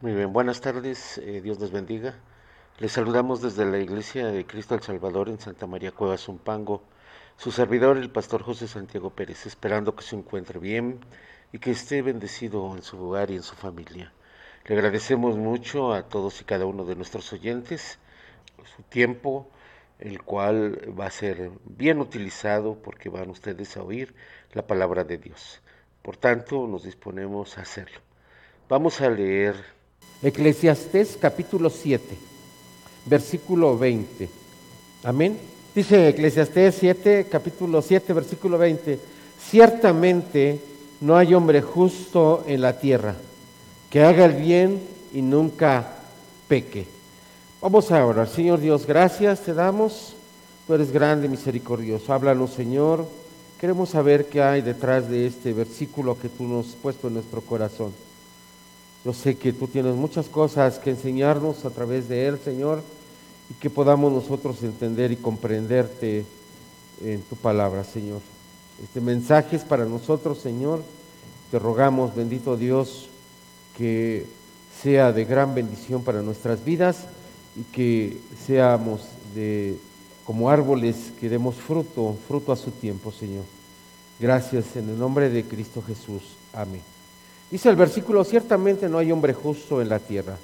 Muy 0.00 0.12
bien, 0.12 0.32
buenas 0.32 0.60
tardes, 0.60 1.18
eh, 1.18 1.40
Dios 1.40 1.58
les 1.58 1.72
bendiga. 1.72 2.14
Les 2.78 2.92
saludamos 2.92 3.42
desde 3.42 3.66
la 3.66 3.78
Iglesia 3.78 4.28
de 4.28 4.46
Cristo 4.46 4.76
el 4.76 4.80
Salvador 4.80 5.28
en 5.28 5.40
Santa 5.40 5.66
María 5.66 5.90
Cueva 5.90 6.16
Zumpango. 6.16 6.84
Su 7.36 7.50
servidor, 7.50 7.98
el 7.98 8.08
pastor 8.08 8.44
José 8.44 8.68
Santiago 8.68 9.10
Pérez, 9.10 9.46
esperando 9.46 9.96
que 9.96 10.04
se 10.04 10.14
encuentre 10.14 10.60
bien 10.60 11.00
y 11.50 11.58
que 11.58 11.72
esté 11.72 12.00
bendecido 12.02 12.76
en 12.76 12.82
su 12.82 12.96
hogar 12.96 13.32
y 13.32 13.34
en 13.34 13.42
su 13.42 13.56
familia. 13.56 14.12
Le 14.66 14.76
agradecemos 14.76 15.36
mucho 15.36 15.92
a 15.92 16.04
todos 16.08 16.40
y 16.42 16.44
cada 16.44 16.64
uno 16.64 16.84
de 16.84 16.94
nuestros 16.94 17.32
oyentes 17.32 17.98
su 18.76 18.84
tiempo, 18.84 19.50
el 19.98 20.22
cual 20.22 20.96
va 20.96 21.06
a 21.06 21.10
ser 21.10 21.50
bien 21.64 21.98
utilizado 21.98 22.80
porque 22.80 23.08
van 23.08 23.30
ustedes 23.30 23.76
a 23.76 23.82
oír 23.82 24.14
la 24.52 24.64
palabra 24.64 25.02
de 25.02 25.18
Dios. 25.18 25.60
Por 26.02 26.16
tanto, 26.16 26.68
nos 26.68 26.84
disponemos 26.84 27.58
a 27.58 27.62
hacerlo. 27.62 27.98
Vamos 28.68 29.00
a 29.00 29.10
leer 29.10 29.56
Eclesiastés 30.22 31.16
capítulo 31.20 31.70
7, 31.70 32.16
versículo 33.06 33.78
20. 33.78 34.28
Amén. 35.04 35.38
Dice 35.74 36.08
Eclesiastés 36.08 36.76
7, 36.80 37.26
capítulo 37.30 37.80
7, 37.80 38.12
versículo 38.12 38.58
20. 38.58 38.98
Ciertamente 39.40 40.60
no 41.00 41.16
hay 41.16 41.34
hombre 41.34 41.62
justo 41.62 42.44
en 42.46 42.60
la 42.60 42.78
tierra 42.78 43.14
que 43.90 44.02
haga 44.02 44.24
el 44.24 44.34
bien 44.34 44.80
y 45.14 45.22
nunca 45.22 45.86
peque. 46.48 46.86
Vamos 47.60 47.90
a 47.90 48.04
orar. 48.04 48.28
Señor 48.28 48.60
Dios, 48.60 48.86
gracias 48.86 49.40
te 49.40 49.54
damos. 49.54 50.14
Tú 50.66 50.74
eres 50.74 50.92
grande, 50.92 51.28
misericordioso. 51.28 52.12
Háblanos, 52.12 52.50
Señor. 52.50 53.06
Queremos 53.58 53.90
saber 53.90 54.26
qué 54.26 54.42
hay 54.42 54.62
detrás 54.62 55.08
de 55.08 55.26
este 55.26 55.52
versículo 55.52 56.18
que 56.18 56.28
tú 56.28 56.44
nos 56.44 56.68
has 56.68 56.74
puesto 56.74 57.08
en 57.08 57.14
nuestro 57.14 57.40
corazón. 57.40 57.92
Yo 59.04 59.12
sé 59.12 59.36
que 59.36 59.52
tú 59.52 59.68
tienes 59.68 59.94
muchas 59.94 60.26
cosas 60.28 60.78
que 60.78 60.90
enseñarnos 60.90 61.64
a 61.64 61.70
través 61.70 62.08
de 62.08 62.26
Él, 62.26 62.38
Señor, 62.44 62.82
y 63.50 63.54
que 63.54 63.70
podamos 63.70 64.12
nosotros 64.12 64.62
entender 64.62 65.12
y 65.12 65.16
comprenderte 65.16 66.24
en 67.02 67.22
tu 67.22 67.36
palabra, 67.36 67.84
Señor. 67.84 68.20
Este 68.82 69.00
mensaje 69.00 69.56
es 69.56 69.62
para 69.62 69.84
nosotros, 69.84 70.38
Señor. 70.38 70.82
Te 71.50 71.58
rogamos, 71.58 72.14
bendito 72.14 72.56
Dios, 72.56 73.08
que 73.76 74.26
sea 74.82 75.12
de 75.12 75.24
gran 75.24 75.54
bendición 75.54 76.02
para 76.02 76.22
nuestras 76.22 76.64
vidas 76.64 77.06
y 77.56 77.62
que 77.62 78.20
seamos 78.46 79.02
de 79.34 79.78
como 80.24 80.50
árboles 80.50 81.12
que 81.18 81.28
demos 81.28 81.56
fruto, 81.56 82.16
fruto 82.28 82.52
a 82.52 82.56
su 82.56 82.70
tiempo, 82.70 83.10
Señor. 83.10 83.44
Gracias 84.20 84.76
en 84.76 84.90
el 84.90 84.98
nombre 84.98 85.30
de 85.30 85.44
Cristo 85.44 85.82
Jesús. 85.82 86.22
Amén. 86.52 86.97
Dice 87.50 87.68
el 87.70 87.76
versículo, 87.76 88.24
ciertamente 88.24 88.88
no 88.88 88.98
hay 88.98 89.10
hombre 89.10 89.32
justo 89.32 89.80
en 89.80 89.88
la 89.88 89.98
tierra. 89.98 90.36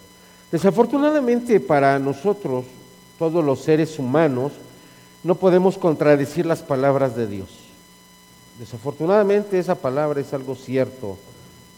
Desafortunadamente 0.50 1.60
para 1.60 1.98
nosotros, 1.98 2.64
todos 3.18 3.44
los 3.44 3.60
seres 3.60 3.98
humanos, 3.98 4.52
no 5.22 5.34
podemos 5.34 5.76
contradecir 5.78 6.46
las 6.46 6.62
palabras 6.62 7.16
de 7.16 7.26
Dios. 7.26 7.48
Desafortunadamente 8.58 9.58
esa 9.58 9.74
palabra 9.74 10.20
es 10.20 10.32
algo 10.32 10.54
cierto, 10.54 11.16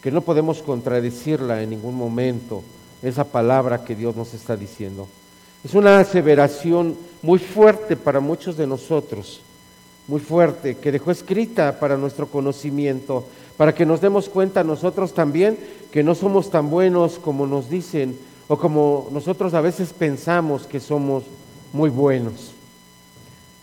que 0.01 0.11
no 0.11 0.21
podemos 0.21 0.61
contradecirla 0.61 1.61
en 1.63 1.71
ningún 1.71 1.95
momento, 1.95 2.61
esa 3.01 3.23
palabra 3.23 3.83
que 3.83 3.95
Dios 3.95 4.15
nos 4.15 4.33
está 4.33 4.55
diciendo. 4.55 5.07
Es 5.63 5.73
una 5.73 5.99
aseveración 5.99 6.95
muy 7.21 7.39
fuerte 7.39 7.95
para 7.95 8.19
muchos 8.19 8.57
de 8.57 8.67
nosotros, 8.67 9.41
muy 10.07 10.19
fuerte, 10.19 10.77
que 10.77 10.91
dejó 10.91 11.11
escrita 11.11 11.79
para 11.79 11.97
nuestro 11.97 12.27
conocimiento, 12.27 13.25
para 13.57 13.73
que 13.73 13.85
nos 13.85 14.01
demos 14.01 14.29
cuenta 14.29 14.63
nosotros 14.63 15.13
también 15.13 15.57
que 15.91 16.03
no 16.03 16.15
somos 16.15 16.49
tan 16.49 16.69
buenos 16.69 17.19
como 17.19 17.45
nos 17.47 17.69
dicen 17.69 18.17
o 18.47 18.57
como 18.57 19.09
nosotros 19.11 19.53
a 19.53 19.61
veces 19.61 19.93
pensamos 19.93 20.65
que 20.65 20.79
somos 20.79 21.23
muy 21.73 21.89
buenos. 21.89 22.53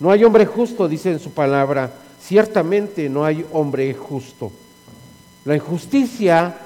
No 0.00 0.10
hay 0.10 0.24
hombre 0.24 0.44
justo, 0.44 0.88
dice 0.88 1.12
en 1.12 1.20
su 1.20 1.30
palabra, 1.30 1.92
ciertamente 2.20 3.08
no 3.08 3.24
hay 3.24 3.46
hombre 3.52 3.94
justo. 3.94 4.50
La 5.44 5.54
injusticia, 5.54 6.56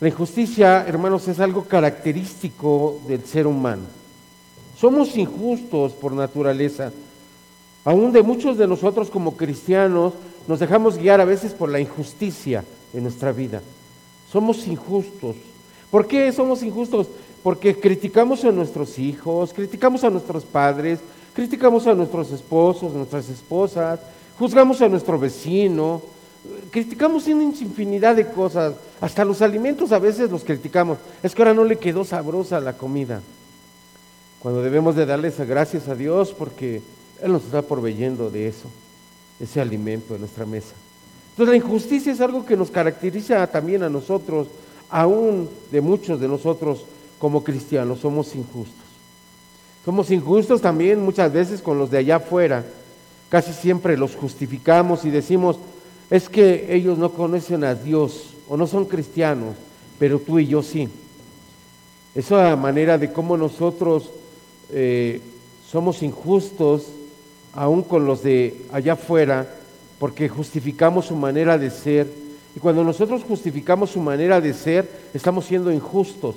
la 0.00 0.08
injusticia, 0.08 0.84
hermanos, 0.86 1.28
es 1.28 1.38
algo 1.38 1.64
característico 1.64 3.00
del 3.06 3.24
ser 3.24 3.46
humano. 3.46 3.82
Somos 4.76 5.16
injustos 5.16 5.92
por 5.92 6.12
naturaleza. 6.12 6.90
Aún 7.84 8.12
de 8.12 8.22
muchos 8.22 8.56
de 8.56 8.66
nosotros 8.66 9.10
como 9.10 9.36
cristianos 9.36 10.14
nos 10.46 10.58
dejamos 10.58 10.96
guiar 10.96 11.20
a 11.20 11.24
veces 11.24 11.52
por 11.52 11.68
la 11.68 11.80
injusticia 11.80 12.64
en 12.92 13.02
nuestra 13.02 13.32
vida. 13.32 13.60
Somos 14.30 14.66
injustos. 14.66 15.36
¿Por 15.90 16.06
qué 16.06 16.32
somos 16.32 16.62
injustos? 16.62 17.08
Porque 17.42 17.78
criticamos 17.78 18.44
a 18.44 18.52
nuestros 18.52 18.98
hijos, 18.98 19.52
criticamos 19.52 20.02
a 20.02 20.10
nuestros 20.10 20.44
padres, 20.44 20.98
criticamos 21.34 21.86
a 21.86 21.94
nuestros 21.94 22.30
esposos, 22.32 22.94
nuestras 22.94 23.28
esposas, 23.28 24.00
juzgamos 24.38 24.80
a 24.80 24.88
nuestro 24.88 25.18
vecino, 25.18 26.00
criticamos 26.70 27.26
una 27.26 27.42
infinidad 27.44 28.16
de 28.16 28.26
cosas. 28.28 28.74
Hasta 29.00 29.24
los 29.24 29.42
alimentos 29.42 29.92
a 29.92 29.98
veces 29.98 30.30
los 30.30 30.42
criticamos. 30.42 30.98
Es 31.22 31.34
que 31.34 31.42
ahora 31.42 31.54
no 31.54 31.64
le 31.64 31.76
quedó 31.76 32.04
sabrosa 32.04 32.60
la 32.60 32.72
comida. 32.72 33.20
Cuando 34.40 34.62
debemos 34.62 34.96
de 34.96 35.06
darles 35.06 35.38
gracias 35.46 35.88
a 35.88 35.94
Dios 35.94 36.34
porque 36.36 36.82
Él 37.22 37.32
nos 37.32 37.44
está 37.44 37.62
proveyendo 37.62 38.30
de 38.30 38.48
eso 38.48 38.68
ese 39.40 39.60
alimento 39.60 40.14
en 40.14 40.20
nuestra 40.20 40.46
mesa. 40.46 40.74
Entonces 41.30 41.50
la 41.50 41.56
injusticia 41.56 42.12
es 42.12 42.20
algo 42.20 42.46
que 42.46 42.56
nos 42.56 42.70
caracteriza 42.70 43.46
también 43.48 43.82
a 43.82 43.90
nosotros, 43.90 44.48
aún 44.88 45.48
de 45.72 45.80
muchos 45.80 46.20
de 46.20 46.28
nosotros 46.28 46.84
como 47.18 47.42
cristianos, 47.42 48.00
somos 48.00 48.34
injustos. 48.34 48.84
Somos 49.84 50.10
injustos 50.10 50.60
también 50.60 51.02
muchas 51.02 51.32
veces 51.32 51.60
con 51.60 51.78
los 51.78 51.90
de 51.90 51.98
allá 51.98 52.16
afuera. 52.16 52.64
Casi 53.28 53.52
siempre 53.52 53.96
los 53.96 54.14
justificamos 54.14 55.04
y 55.04 55.10
decimos, 55.10 55.58
es 56.10 56.28
que 56.28 56.74
ellos 56.74 56.96
no 56.98 57.10
conocen 57.10 57.64
a 57.64 57.74
Dios 57.74 58.34
o 58.48 58.56
no 58.56 58.66
son 58.66 58.84
cristianos, 58.84 59.56
pero 59.98 60.18
tú 60.18 60.38
y 60.38 60.46
yo 60.46 60.62
sí. 60.62 60.88
Esa 62.14 62.54
manera 62.54 62.96
de 62.96 63.12
cómo 63.12 63.36
nosotros 63.36 64.10
eh, 64.70 65.20
somos 65.68 66.02
injustos 66.02 66.86
aún 67.54 67.82
con 67.82 68.06
los 68.06 68.22
de 68.22 68.62
allá 68.72 68.94
afuera, 68.94 69.46
porque 69.98 70.28
justificamos 70.28 71.06
su 71.06 71.16
manera 71.16 71.58
de 71.58 71.70
ser. 71.70 72.06
Y 72.56 72.60
cuando 72.60 72.84
nosotros 72.84 73.22
justificamos 73.24 73.90
su 73.90 74.00
manera 74.00 74.40
de 74.40 74.54
ser, 74.54 74.88
estamos 75.12 75.46
siendo 75.46 75.72
injustos, 75.72 76.36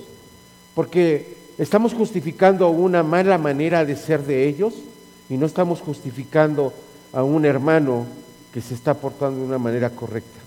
porque 0.74 1.36
estamos 1.58 1.94
justificando 1.94 2.70
una 2.70 3.04
mala 3.04 3.38
manera 3.38 3.86
de 3.86 3.96
ser 3.96 4.24
de 4.24 4.48
ellos 4.48 4.74
y 5.30 5.38
no 5.38 5.46
estamos 5.46 5.82
justificando 5.82 6.74
a 7.14 7.24
un 7.24 7.46
hermano 7.46 8.06
que 8.54 8.62
se 8.62 8.74
está 8.74 8.94
portando 8.94 9.42
de 9.42 9.46
una 9.48 9.58
manera 9.58 9.90
correcta. 9.90 10.40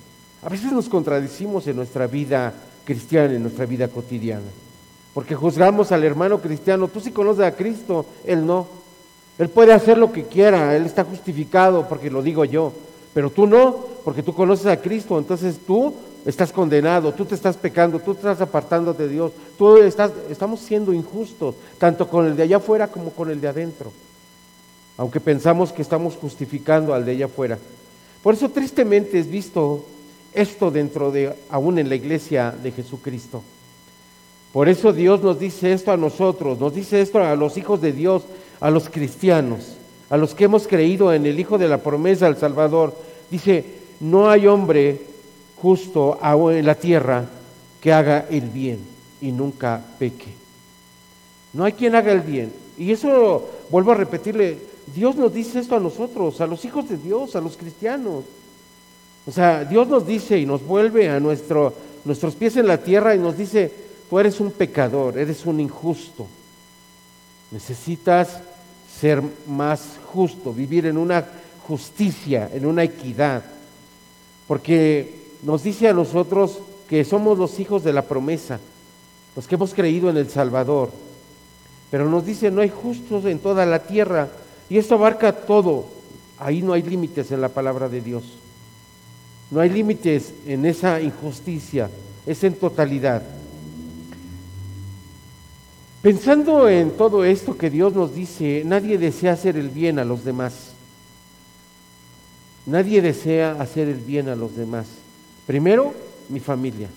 A 0.43 0.49
veces 0.49 0.73
nos 0.73 0.89
contradicimos 0.89 1.67
en 1.67 1.77
nuestra 1.77 2.07
vida 2.07 2.53
cristiana, 2.85 3.35
en 3.35 3.43
nuestra 3.43 3.67
vida 3.67 3.89
cotidiana, 3.89 4.49
porque 5.13 5.35
juzgamos 5.35 5.93
al 5.93 6.05
hermano 6.05 6.41
cristiano, 6.41 6.89
tú 6.89 7.01
sí 7.01 7.11
conoces 7.11 7.45
a 7.45 7.55
Cristo, 7.55 8.07
él 8.25 8.47
no. 8.47 8.80
Él 9.41 9.49
puede 9.49 9.73
hacer 9.73 9.97
lo 9.97 10.13
que 10.13 10.25
quiera, 10.25 10.77
Él 10.77 10.85
está 10.85 11.03
justificado 11.03 11.89
porque 11.89 12.11
lo 12.11 12.23
digo 12.23 12.45
yo, 12.45 12.75
pero 13.15 13.31
tú 13.31 13.47
no, 13.47 13.75
porque 14.05 14.23
tú 14.23 14.35
conoces 14.35 14.67
a 14.67 14.77
Cristo, 14.77 15.19
entonces 15.19 15.59
tú 15.67 15.95
estás 16.27 16.53
condenado, 16.53 17.15
tú 17.15 17.25
te 17.25 17.37
estás 17.37 17.57
pecando, 17.57 17.99
tú 17.99 18.13
estás 18.13 18.39
apartando 18.43 18.93
de 18.93 19.09
Dios, 19.09 19.33
tú 19.57 19.79
estás, 19.79 20.13
estamos 20.29 20.61
siendo 20.61 20.93
injustos, 20.93 21.55
tanto 21.79 22.07
con 22.07 22.27
el 22.27 22.37
de 22.37 22.43
allá 22.43 22.59
afuera 22.59 22.89
como 22.89 23.13
con 23.13 23.31
el 23.31 23.41
de 23.41 23.49
adentro, 23.49 23.91
aunque 24.99 25.21
pensamos 25.21 25.73
que 25.73 25.81
estamos 25.81 26.17
justificando 26.17 26.93
al 26.93 27.07
de 27.07 27.13
allá 27.13 27.25
afuera. 27.25 27.59
Por 28.23 28.35
eso 28.35 28.51
tristemente 28.51 29.19
es 29.19 29.31
visto 29.31 29.87
esto 30.35 30.71
dentro 30.71 31.11
de, 31.11 31.35
aún 31.49 31.79
en 31.79 31.89
la 31.89 31.95
iglesia 31.95 32.55
de 32.63 32.73
Jesucristo. 32.73 33.43
Por 34.53 34.69
eso 34.69 34.93
Dios 34.93 35.23
nos 35.23 35.39
dice 35.39 35.73
esto 35.73 35.93
a 35.93 35.97
nosotros, 35.97 36.61
nos 36.61 36.75
dice 36.75 37.01
esto 37.01 37.23
a 37.23 37.35
los 37.37 37.57
hijos 37.57 37.81
de 37.81 37.93
Dios, 37.93 38.25
a 38.61 38.71
los 38.71 38.89
cristianos, 38.89 39.77
a 40.09 40.17
los 40.17 40.35
que 40.35 40.45
hemos 40.45 40.67
creído 40.67 41.13
en 41.13 41.27
el 41.27 41.39
Hijo 41.41 41.59
de 41.59 41.69
la 41.69 41.79
promesa, 41.79 42.29
el 42.29 42.37
Salvador. 42.37 42.95
Dice, 43.31 43.65
no 44.01 44.31
hay 44.31 44.47
hombre 44.47 45.01
justo 45.57 46.19
en 46.51 46.67
la 46.67 46.75
tierra 46.75 47.25
que 47.81 47.93
haga 47.93 48.27
el 48.31 48.49
bien 48.49 48.81
y 49.21 49.33
nunca 49.33 49.83
peque. 49.99 50.35
No 51.53 51.65
hay 51.65 51.73
quien 51.73 51.95
haga 51.95 52.13
el 52.13 52.21
bien. 52.21 52.53
Y 52.79 52.93
eso, 52.93 53.49
vuelvo 53.71 53.93
a 53.93 53.97
repetirle, 53.97 54.59
Dios 54.95 55.17
nos 55.17 55.33
dice 55.33 55.61
esto 55.61 55.77
a 55.77 55.81
nosotros, 55.81 56.41
a 56.41 56.47
los 56.47 56.65
hijos 56.65 56.89
de 56.89 56.97
Dios, 56.97 57.37
a 57.37 57.41
los 57.41 57.57
cristianos. 57.57 58.25
O 59.27 59.33
sea, 59.33 59.65
Dios 59.65 59.89
nos 59.89 60.07
dice 60.07 60.39
y 60.39 60.47
nos 60.47 60.65
vuelve 60.65 61.09
a 61.09 61.21
nuestro, 61.21 61.75
nuestros 62.05 62.35
pies 62.35 62.57
en 62.57 62.67
la 62.67 62.79
tierra 62.79 63.15
y 63.15 63.19
nos 63.19 63.37
dice, 63.37 63.73
tú 64.09 64.19
eres 64.19 64.41
un 64.41 64.51
pecador, 64.51 65.19
eres 65.19 65.45
un 65.45 65.61
injusto. 65.61 66.27
Necesitas 67.51 68.41
ser 69.01 69.23
más 69.47 69.99
justo, 70.13 70.53
vivir 70.53 70.87
en 70.87 70.99
una 70.99 71.25
justicia, 71.67 72.51
en 72.53 72.67
una 72.67 72.85
equidad. 72.85 73.43
Porque 74.47 75.37
nos 75.43 75.63
dice 75.63 75.89
a 75.89 75.95
nosotros 75.95 76.59
que 76.89 77.05
somos 77.05 77.39
los 77.39 77.59
hijos 77.61 77.83
de 77.85 77.93
la 77.93 78.03
promesa. 78.03 78.59
los 79.37 79.47
que 79.47 79.55
hemos 79.55 79.73
creído 79.73 80.11
en 80.11 80.17
el 80.17 80.29
Salvador. 80.29 80.91
Pero 81.91 82.09
nos 82.09 82.27
dice, 82.27 82.51
no 82.51 82.61
hay 82.61 82.69
justos 82.69 83.25
en 83.25 83.39
toda 83.39 83.65
la 83.65 83.79
tierra. 83.81 84.29
Y 84.69 84.77
esto 84.77 84.97
abarca 84.97 85.33
todo. 85.33 85.87
Ahí 86.39 86.63
no 86.63 86.73
hay 86.73 86.83
límites 86.83 87.31
en 87.31 87.41
la 87.41 87.49
palabra 87.49 87.89
de 87.89 88.01
Dios. 88.01 88.25
No 89.51 89.61
hay 89.61 89.71
límites 89.71 90.35
en 90.47 90.67
esa 90.67 91.01
injusticia. 91.01 91.89
Es 92.27 92.45
en 92.45 92.55
totalidad. 92.55 93.23
Pensando 96.03 96.69
en 96.69 96.93
todo 96.93 97.25
esto 97.25 97.59
que 97.59 97.69
Dios 97.69 97.93
nos 97.93 98.15
dice, 98.15 98.63
nadie 98.65 98.97
desea 98.97 99.33
hacer 99.33 99.57
el 99.57 99.69
bien 99.69 99.99
a 99.99 100.05
los 100.05 100.25
demás. 100.25 100.71
Nadie 102.65 103.03
desea 103.03 103.53
hacer 103.61 103.89
el 103.89 103.99
bien 103.99 104.29
a 104.29 104.37
los 104.37 104.57
demás. 104.57 104.87
Primero, 105.47 105.93
mi 106.31 106.41
familia. 106.41 106.89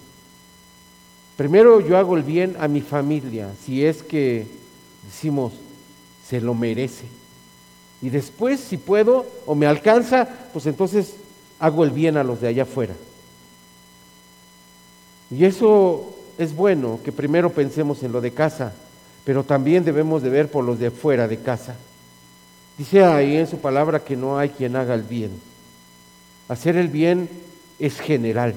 Primero 1.35 1.81
yo 1.81 1.97
hago 1.97 2.15
el 2.15 2.23
bien 2.23 2.55
a 2.59 2.67
mi 2.67 2.81
familia, 2.81 3.49
si 3.65 3.83
es 3.83 4.03
que 4.03 4.45
decimos, 5.05 5.51
se 6.25 6.39
lo 6.39 6.53
merece. 6.53 7.05
Y 8.01 8.09
después, 8.09 8.59
si 8.59 8.77
puedo 8.77 9.25
o 9.45 9.55
me 9.55 9.65
alcanza, 9.65 10.27
pues 10.53 10.65
entonces 10.65 11.15
hago 11.59 11.83
el 11.83 11.91
bien 11.91 12.17
a 12.17 12.23
los 12.23 12.39
de 12.39 12.49
allá 12.49 12.63
afuera. 12.63 12.93
Y 15.31 15.43
eso 15.45 16.13
es 16.37 16.55
bueno, 16.55 16.99
que 17.03 17.11
primero 17.11 17.49
pensemos 17.51 18.03
en 18.03 18.11
lo 18.11 18.21
de 18.21 18.31
casa, 18.31 18.73
pero 19.25 19.43
también 19.43 19.85
debemos 19.85 20.21
de 20.21 20.29
ver 20.29 20.49
por 20.49 20.63
los 20.63 20.79
de 20.79 20.91
fuera 20.91 21.27
de 21.27 21.37
casa. 21.37 21.75
Dice 22.77 23.03
ahí 23.03 23.37
en 23.37 23.47
su 23.47 23.59
palabra 23.59 24.03
que 24.03 24.15
no 24.15 24.37
hay 24.37 24.49
quien 24.49 24.75
haga 24.75 24.95
el 24.95 25.03
bien. 25.03 25.31
Hacer 26.49 26.75
el 26.75 26.87
bien 26.87 27.29
es 27.79 27.99
general. 27.99 28.55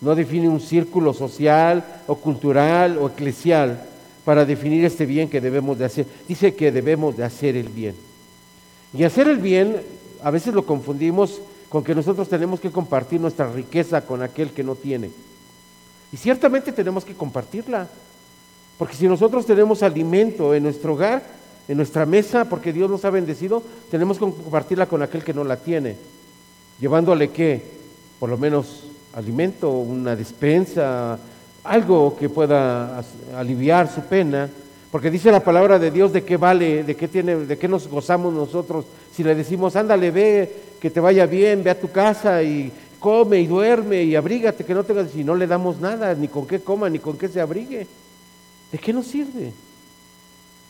No 0.00 0.14
define 0.14 0.48
un 0.48 0.60
círculo 0.60 1.12
social 1.12 2.02
o 2.06 2.14
cultural 2.16 2.96
o 2.98 3.08
eclesial 3.08 3.84
para 4.24 4.44
definir 4.44 4.84
este 4.84 5.04
bien 5.06 5.28
que 5.28 5.40
debemos 5.40 5.78
de 5.78 5.84
hacer. 5.84 6.06
Dice 6.26 6.54
que 6.54 6.72
debemos 6.72 7.16
de 7.16 7.24
hacer 7.24 7.56
el 7.56 7.68
bien. 7.68 7.94
Y 8.94 9.04
hacer 9.04 9.28
el 9.28 9.38
bien 9.38 9.76
a 10.22 10.30
veces 10.30 10.54
lo 10.54 10.64
confundimos 10.64 11.40
con 11.68 11.84
que 11.84 11.94
nosotros 11.94 12.28
tenemos 12.28 12.60
que 12.60 12.70
compartir 12.70 13.20
nuestra 13.20 13.50
riqueza 13.50 14.00
con 14.00 14.22
aquel 14.22 14.50
que 14.50 14.64
no 14.64 14.74
tiene. 14.74 15.10
Y 16.12 16.16
ciertamente 16.16 16.72
tenemos 16.72 17.04
que 17.04 17.14
compartirla. 17.14 17.88
Porque 18.80 18.96
si 18.96 19.06
nosotros 19.06 19.44
tenemos 19.44 19.82
alimento 19.82 20.54
en 20.54 20.62
nuestro 20.62 20.94
hogar, 20.94 21.22
en 21.68 21.76
nuestra 21.76 22.06
mesa, 22.06 22.46
porque 22.46 22.72
Dios 22.72 22.88
nos 22.88 23.04
ha 23.04 23.10
bendecido, 23.10 23.62
tenemos 23.90 24.16
que 24.16 24.24
compartirla 24.24 24.86
con 24.86 25.02
aquel 25.02 25.22
que 25.22 25.34
no 25.34 25.44
la 25.44 25.58
tiene. 25.58 25.96
Llevándole 26.80 27.28
qué? 27.28 27.60
Por 28.18 28.30
lo 28.30 28.38
menos 28.38 28.84
alimento, 29.12 29.70
una 29.70 30.16
despensa, 30.16 31.18
algo 31.62 32.16
que 32.16 32.30
pueda 32.30 33.04
aliviar 33.36 33.92
su 33.92 34.00
pena, 34.00 34.48
porque 34.90 35.10
dice 35.10 35.30
la 35.30 35.44
palabra 35.44 35.78
de 35.78 35.90
Dios 35.90 36.10
de 36.14 36.24
qué 36.24 36.38
vale, 36.38 36.82
de 36.82 36.96
qué 36.96 37.06
tiene, 37.06 37.36
de 37.36 37.58
qué 37.58 37.68
nos 37.68 37.86
gozamos 37.86 38.32
nosotros 38.32 38.86
si 39.14 39.22
le 39.22 39.34
decimos, 39.34 39.76
"Ándale, 39.76 40.10
ve, 40.10 40.52
que 40.80 40.88
te 40.88 41.00
vaya 41.00 41.26
bien, 41.26 41.62
ve 41.62 41.68
a 41.68 41.78
tu 41.78 41.90
casa 41.90 42.42
y 42.42 42.72
come 42.98 43.40
y 43.40 43.46
duerme 43.46 44.04
y 44.04 44.16
abrígate, 44.16 44.64
que 44.64 44.72
no 44.72 44.84
tengas 44.84 45.10
si 45.10 45.22
no 45.22 45.34
le 45.34 45.46
damos 45.46 45.78
nada, 45.80 46.14
ni 46.14 46.28
con 46.28 46.46
qué 46.46 46.60
coma, 46.60 46.88
ni 46.88 46.98
con 46.98 47.18
qué 47.18 47.28
se 47.28 47.42
abrigue." 47.42 47.86
¿De 48.72 48.78
qué 48.78 48.92
nos 48.92 49.06
sirve? 49.06 49.52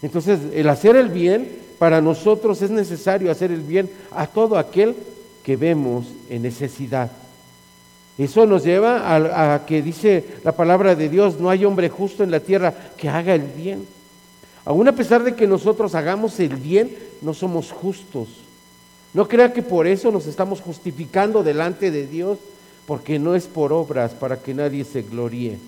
Entonces, 0.02 0.40
el 0.54 0.68
hacer 0.68 0.96
el 0.96 1.08
bien 1.08 1.48
para 1.78 2.00
nosotros 2.00 2.62
es 2.62 2.70
necesario 2.70 3.30
hacer 3.30 3.50
el 3.50 3.62
bien 3.62 3.90
a 4.10 4.26
todo 4.26 4.58
aquel 4.58 4.94
que 5.42 5.56
vemos 5.56 6.06
en 6.28 6.42
necesidad. 6.42 7.10
Eso 8.18 8.44
nos 8.44 8.64
lleva 8.64 9.54
a, 9.54 9.64
que 9.64 9.80
dice 9.80 10.24
la 10.44 10.52
palabra 10.52 10.94
de 10.94 11.08
Dios, 11.08 11.40
no 11.40 11.48
hay 11.48 11.64
hombre 11.64 11.88
justo 11.88 12.22
en 12.22 12.30
la 12.30 12.40
tierra 12.40 12.74
que 12.96 13.08
haga 13.08 13.34
el 13.34 13.42
bien. 13.42 13.86
Aún 14.64 14.86
a 14.88 14.92
pesar 14.92 15.24
de 15.24 15.34
que 15.34 15.46
nosotros 15.46 15.94
hagamos 15.94 16.38
el 16.38 16.56
bien, 16.56 16.94
no 17.22 17.32
somos 17.32 17.72
justos. 17.72 18.28
No 19.14 19.26
crea 19.26 19.52
que 19.52 19.62
por 19.62 19.86
eso 19.86 20.10
nos 20.10 20.26
estamos 20.26 20.60
justificando 20.60 21.42
delante 21.42 21.90
de 21.90 22.06
Dios, 22.06 22.38
porque 22.86 23.18
no 23.18 23.34
es 23.34 23.46
por 23.46 23.72
obras 23.72 24.12
para 24.12 24.38
que 24.40 24.52
nadie 24.52 24.84
se 24.84 25.02
gloríe. 25.02 25.58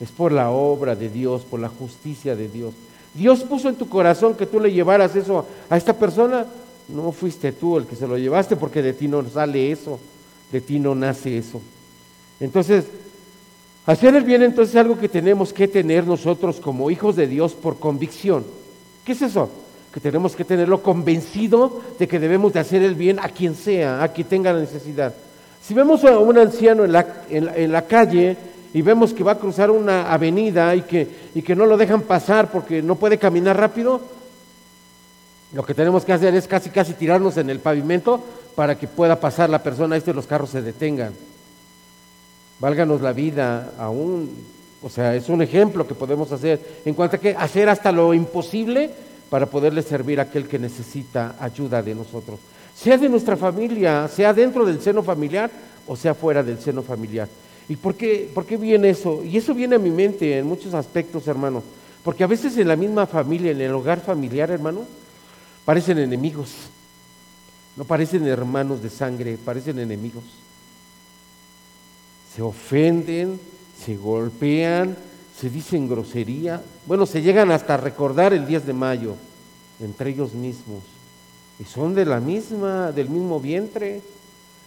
Es 0.00 0.10
por 0.10 0.32
la 0.32 0.50
obra 0.50 0.96
de 0.96 1.08
Dios, 1.08 1.42
por 1.42 1.60
la 1.60 1.68
justicia 1.68 2.34
de 2.34 2.48
Dios. 2.48 2.74
Dios 3.14 3.42
puso 3.44 3.68
en 3.68 3.76
tu 3.76 3.88
corazón 3.88 4.34
que 4.34 4.46
tú 4.46 4.58
le 4.58 4.72
llevaras 4.72 5.14
eso 5.14 5.46
a 5.70 5.76
esta 5.76 5.92
persona. 5.96 6.46
No 6.88 7.12
fuiste 7.12 7.52
tú 7.52 7.78
el 7.78 7.86
que 7.86 7.96
se 7.96 8.06
lo 8.06 8.18
llevaste 8.18 8.56
porque 8.56 8.82
de 8.82 8.92
ti 8.92 9.08
no 9.08 9.26
sale 9.28 9.70
eso, 9.70 9.98
de 10.50 10.60
ti 10.60 10.78
no 10.78 10.94
nace 10.94 11.38
eso. 11.38 11.60
Entonces, 12.40 12.84
hacer 13.86 14.14
el 14.14 14.24
bien 14.24 14.42
entonces 14.42 14.74
es 14.74 14.80
algo 14.80 14.98
que 14.98 15.08
tenemos 15.08 15.52
que 15.52 15.68
tener 15.68 16.06
nosotros 16.06 16.60
como 16.60 16.90
hijos 16.90 17.16
de 17.16 17.26
Dios 17.26 17.52
por 17.54 17.78
convicción. 17.78 18.44
¿Qué 19.04 19.12
es 19.12 19.22
eso? 19.22 19.48
Que 19.92 20.00
tenemos 20.00 20.34
que 20.34 20.44
tenerlo 20.44 20.82
convencido 20.82 21.80
de 21.98 22.08
que 22.08 22.18
debemos 22.18 22.52
de 22.52 22.60
hacer 22.60 22.82
el 22.82 22.96
bien 22.96 23.20
a 23.20 23.28
quien 23.28 23.54
sea, 23.54 24.02
a 24.02 24.08
quien 24.08 24.26
tenga 24.26 24.52
la 24.52 24.60
necesidad. 24.60 25.14
Si 25.62 25.72
vemos 25.72 26.04
a 26.04 26.18
un 26.18 26.36
anciano 26.36 26.84
en 26.84 26.92
la, 26.92 27.06
en 27.30 27.72
la, 27.72 27.86
calle 27.86 28.36
y 28.74 28.82
vemos 28.82 29.14
que 29.14 29.24
va 29.24 29.32
a 29.32 29.38
cruzar 29.38 29.70
una 29.70 30.12
avenida 30.12 30.74
y 30.74 30.82
que, 30.82 31.08
y 31.34 31.40
que 31.40 31.56
no 31.56 31.64
lo 31.64 31.78
dejan 31.78 32.02
pasar 32.02 32.50
porque 32.50 32.82
no 32.82 32.96
puede 32.96 33.16
caminar 33.16 33.58
rápido, 33.58 34.02
lo 35.54 35.64
que 35.64 35.72
tenemos 35.72 36.04
que 36.04 36.12
hacer 36.12 36.34
es 36.34 36.46
casi 36.46 36.68
casi 36.68 36.92
tirarnos 36.92 37.38
en 37.38 37.48
el 37.48 37.60
pavimento 37.60 38.22
para 38.54 38.76
que 38.76 38.88
pueda 38.88 39.18
pasar 39.18 39.48
la 39.48 39.62
persona 39.62 39.96
y 39.96 40.12
los 40.12 40.26
carros 40.26 40.50
se 40.50 40.60
detengan 40.60 41.14
válganos 42.60 43.00
la 43.00 43.12
vida 43.12 43.72
aún. 43.78 44.30
O 44.82 44.88
sea, 44.88 45.14
es 45.14 45.28
un 45.28 45.42
ejemplo 45.42 45.86
que 45.86 45.94
podemos 45.94 46.30
hacer 46.32 46.60
en 46.84 46.94
cuanto 46.94 47.16
a 47.16 47.20
que 47.20 47.34
hacer 47.36 47.68
hasta 47.68 47.90
lo 47.90 48.12
imposible 48.12 48.90
para 49.30 49.46
poderle 49.46 49.82
servir 49.82 50.20
a 50.20 50.24
aquel 50.24 50.46
que 50.46 50.58
necesita 50.58 51.36
ayuda 51.40 51.82
de 51.82 51.94
nosotros. 51.94 52.38
Sea 52.74 52.98
de 52.98 53.08
nuestra 53.08 53.36
familia, 53.36 54.08
sea 54.08 54.32
dentro 54.32 54.64
del 54.64 54.80
seno 54.80 55.02
familiar 55.02 55.50
o 55.86 55.96
sea 55.96 56.14
fuera 56.14 56.42
del 56.42 56.58
seno 56.58 56.82
familiar. 56.82 57.28
¿Y 57.68 57.76
por 57.76 57.94
qué, 57.94 58.30
por 58.32 58.44
qué 58.46 58.56
viene 58.56 58.90
eso? 58.90 59.22
Y 59.24 59.36
eso 59.36 59.54
viene 59.54 59.76
a 59.76 59.78
mi 59.78 59.90
mente 59.90 60.38
en 60.38 60.46
muchos 60.46 60.74
aspectos, 60.74 61.26
hermano. 61.26 61.62
Porque 62.02 62.24
a 62.24 62.26
veces 62.26 62.56
en 62.58 62.68
la 62.68 62.76
misma 62.76 63.06
familia, 63.06 63.52
en 63.52 63.60
el 63.60 63.72
hogar 63.72 64.00
familiar, 64.00 64.50
hermano, 64.50 64.82
parecen 65.64 65.98
enemigos. 65.98 66.50
No 67.76 67.84
parecen 67.84 68.26
hermanos 68.26 68.82
de 68.82 68.90
sangre, 68.90 69.38
parecen 69.42 69.78
enemigos 69.78 70.24
se 72.34 72.42
ofenden, 72.42 73.38
se 73.78 73.96
golpean, 73.96 74.96
se 75.38 75.50
dicen 75.50 75.88
grosería. 75.88 76.62
Bueno, 76.86 77.06
se 77.06 77.22
llegan 77.22 77.50
hasta 77.52 77.76
recordar 77.76 78.32
el 78.32 78.46
10 78.46 78.66
de 78.66 78.72
mayo 78.72 79.14
entre 79.80 80.10
ellos 80.10 80.34
mismos. 80.34 80.82
Y 81.60 81.64
son 81.64 81.94
de 81.94 82.04
la 82.04 82.18
misma, 82.18 82.90
del 82.90 83.08
mismo 83.08 83.38
vientre. 83.38 84.02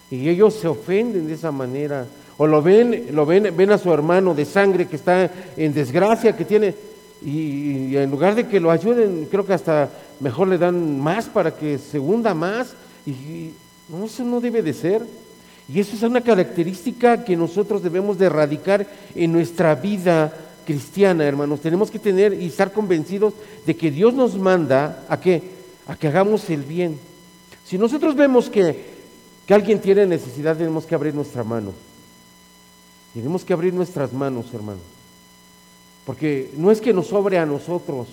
Y 0.10 0.30
ellos 0.30 0.54
se 0.56 0.68
ofenden 0.68 1.28
de 1.28 1.34
esa 1.34 1.52
manera. 1.52 2.06
O 2.38 2.48
lo 2.48 2.62
ven, 2.62 3.08
lo 3.12 3.26
ven, 3.26 3.54
ven 3.56 3.72
a 3.72 3.78
su 3.78 3.92
hermano 3.92 4.34
de 4.34 4.46
sangre 4.46 4.88
que 4.88 4.96
está 4.96 5.30
en 5.58 5.74
desgracia, 5.74 6.36
que 6.36 6.46
tiene, 6.46 6.76
y, 7.24 7.96
en 7.98 8.12
lugar 8.12 8.36
de 8.36 8.48
que 8.48 8.60
lo 8.60 8.70
ayuden, 8.70 9.28
creo 9.30 9.46
que 9.46 9.54
hasta 9.54 9.90
mejor 10.20 10.48
le 10.48 10.58
dan 10.58 11.00
más 11.00 11.26
para 11.26 11.56
que 11.56 11.78
se 11.78 12.00
hunda 12.00 12.34
más. 12.34 12.74
Y, 13.06 13.52
no, 13.90 14.06
eso 14.06 14.24
no 14.24 14.40
debe 14.40 14.62
de 14.62 14.74
ser. 14.74 15.02
Y 15.68 15.80
eso 15.80 15.96
es 15.96 16.04
una 16.04 16.22
característica 16.22 17.26
que 17.26 17.36
nosotros 17.36 17.84
debemos 17.84 18.18
de 18.18 18.28
erradicar 18.28 18.88
en 19.16 19.34
nuestra 19.34 19.76
vida 19.76 20.34
cristiana, 20.66 21.26
hermanos. 21.26 21.62
Tenemos 21.62 21.92
que 21.92 22.00
tener 22.00 22.34
y 22.34 22.48
estar 22.48 22.72
convencidos 22.72 23.34
de 23.66 23.76
que 23.76 23.92
Dios 23.92 24.14
nos 24.14 24.38
manda 24.38 25.06
a 25.10 25.20
que, 25.20 25.42
a 25.88 25.96
que 25.96 26.08
hagamos 26.08 26.50
el 26.50 26.64
bien. 26.64 27.00
Si 27.66 27.78
nosotros 27.78 28.16
vemos 28.16 28.50
que, 28.50 28.97
que 29.48 29.54
alguien 29.54 29.80
tiene 29.80 30.06
necesidad, 30.06 30.58
tenemos 30.58 30.86
que 30.86 30.94
abrir 30.94 31.16
nuestra 31.16 31.44
mano. 31.44 31.72
Tenemos 33.14 33.46
que 33.46 33.54
abrir 33.54 33.74
nuestras 33.74 34.12
manos, 34.12 34.54
hermano. 34.54 34.82
Porque 36.06 36.52
no 36.58 36.70
es 36.70 36.82
que 36.82 36.94
nos 36.94 37.08
sobre 37.08 37.40
a 37.40 37.46
nosotros, 37.46 38.10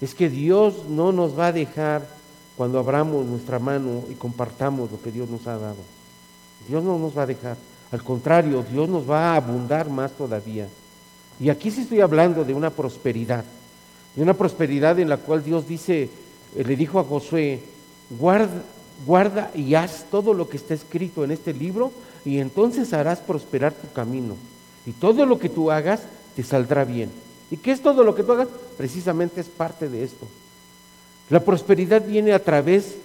es 0.00 0.14
que 0.14 0.30
Dios 0.30 0.86
no 0.88 1.12
nos 1.12 1.38
va 1.38 1.48
a 1.48 1.52
dejar 1.52 2.08
cuando 2.56 2.78
abramos 2.78 3.26
nuestra 3.26 3.58
mano 3.58 4.02
y 4.10 4.14
compartamos 4.14 4.90
lo 4.90 5.00
que 5.00 5.12
Dios 5.12 5.28
nos 5.28 5.46
ha 5.46 5.58
dado. 5.58 5.76
Dios 6.68 6.82
no 6.82 6.98
nos 6.98 7.16
va 7.16 7.22
a 7.22 7.26
dejar. 7.26 7.56
Al 7.92 8.02
contrario, 8.02 8.64
Dios 8.70 8.88
nos 8.88 9.08
va 9.08 9.32
a 9.32 9.36
abundar 9.36 9.90
más 9.90 10.12
todavía. 10.12 10.68
Y 11.38 11.50
aquí 11.50 11.70
sí 11.70 11.82
estoy 11.82 12.00
hablando 12.00 12.44
de 12.44 12.54
una 12.54 12.70
prosperidad, 12.70 13.44
de 14.16 14.22
una 14.22 14.34
prosperidad 14.34 14.98
en 14.98 15.08
la 15.08 15.18
cual 15.18 15.44
Dios 15.44 15.68
dice, 15.68 16.08
eh, 16.56 16.64
le 16.64 16.76
dijo 16.76 16.98
a 16.98 17.04
Josué, 17.04 17.60
guarda, 18.10 18.62
guarda 19.06 19.50
y 19.54 19.74
haz 19.74 20.06
todo 20.10 20.34
lo 20.34 20.48
que 20.48 20.56
está 20.56 20.74
escrito 20.74 21.24
en 21.24 21.30
este 21.30 21.52
libro 21.52 21.92
y 22.24 22.38
entonces 22.38 22.92
harás 22.92 23.18
prosperar 23.18 23.72
tu 23.72 23.92
camino. 23.92 24.36
Y 24.86 24.92
todo 24.92 25.26
lo 25.26 25.38
que 25.38 25.48
tú 25.48 25.70
hagas 25.70 26.02
te 26.36 26.42
saldrá 26.42 26.84
bien. 26.84 27.10
¿Y 27.50 27.56
qué 27.56 27.72
es 27.72 27.82
todo 27.82 28.04
lo 28.04 28.14
que 28.14 28.22
tú 28.22 28.32
hagas? 28.32 28.48
Precisamente 28.76 29.40
es 29.40 29.48
parte 29.48 29.88
de 29.88 30.04
esto. 30.04 30.26
La 31.30 31.40
prosperidad 31.40 32.04
viene 32.06 32.32
a 32.32 32.42
través 32.42 32.96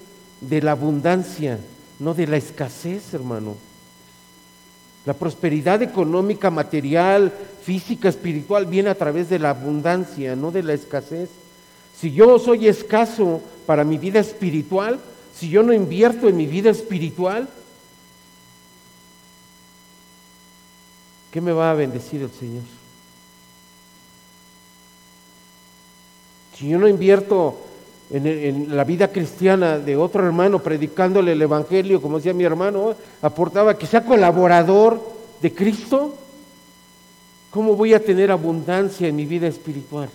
de 0.42 0.62
la 0.62 0.72
abundancia, 0.72 1.60
no 2.00 2.14
de 2.14 2.28
la 2.28 2.38
escasez, 2.38 3.14
hermano. 3.14 3.56
La 5.06 5.14
prosperidad 5.14 5.82
económica, 5.82 6.50
material, 6.50 7.32
física, 7.64 8.10
espiritual 8.10 8.66
viene 8.66 8.90
a 8.90 8.96
través 8.96 9.30
de 9.30 9.40
la 9.40 9.52
abundancia, 9.52 10.36
no 10.36 10.52
de 10.52 10.64
la 10.64 10.74
escasez. 10.74 11.30
Si 11.98 12.12
yo 12.12 12.40
soy 12.40 12.68
escaso 12.68 13.42
para 13.66 13.84
mi 13.84 13.98
vida 13.98 14.20
espiritual, 14.20 15.00
si 15.40 15.50
yo 15.50 15.64
no 15.64 15.72
invierto 15.72 16.28
en 16.28 16.36
mi 16.36 16.48
vida 16.48 16.70
espiritual, 16.70 17.48
¿qué 21.32 21.40
me 21.40 21.54
va 21.54 21.72
a 21.72 21.76
bendecir 21.76 22.22
el 22.22 22.32
Señor? 22.32 22.64
Si 26.58 26.68
yo 26.68 26.78
no 26.78 26.90
invierto 26.90 27.58
en, 28.10 28.76
la 28.76 28.84
vida 28.84 29.14
cristiana 29.14 29.80
de 29.80 29.96
otro 29.96 30.26
hermano 30.26 30.60
predicándole 30.60 31.32
el 31.32 31.42
Evangelio, 31.42 32.02
como 32.02 32.18
decía 32.18 32.34
mi 32.34 32.44
hermano, 32.44 32.94
aportaba 33.22 33.78
que 33.78 33.88
sea 33.88 34.04
colaborador 34.04 35.02
de 35.42 35.54
Cristo, 35.54 36.16
¿cómo 37.50 37.78
voy 37.78 37.94
a 37.94 38.04
tener 38.04 38.30
abundancia 38.30 39.08
en 39.08 39.16
mi 39.16 39.26
vida 39.26 39.48
espiritual? 39.48 40.10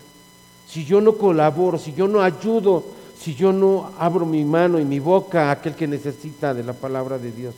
Si 0.69 0.85
yo 0.85 1.01
no 1.01 1.15
colaboro, 1.15 1.79
si 1.79 1.95
yo 1.95 2.09
no 2.09 2.21
ayudo, 2.21 2.85
si 3.25 3.35
yo 3.35 3.55
no 3.55 3.91
abro 3.99 4.27
mi 4.27 4.45
mano 4.45 4.79
y 4.79 4.85
mi 4.85 4.99
boca 4.99 5.49
a 5.49 5.53
aquel 5.53 5.75
que 5.75 5.87
necesita 5.87 6.53
de 6.53 6.63
la 6.63 6.75
palabra 6.75 7.17
de 7.17 7.33
Dios. 7.33 7.55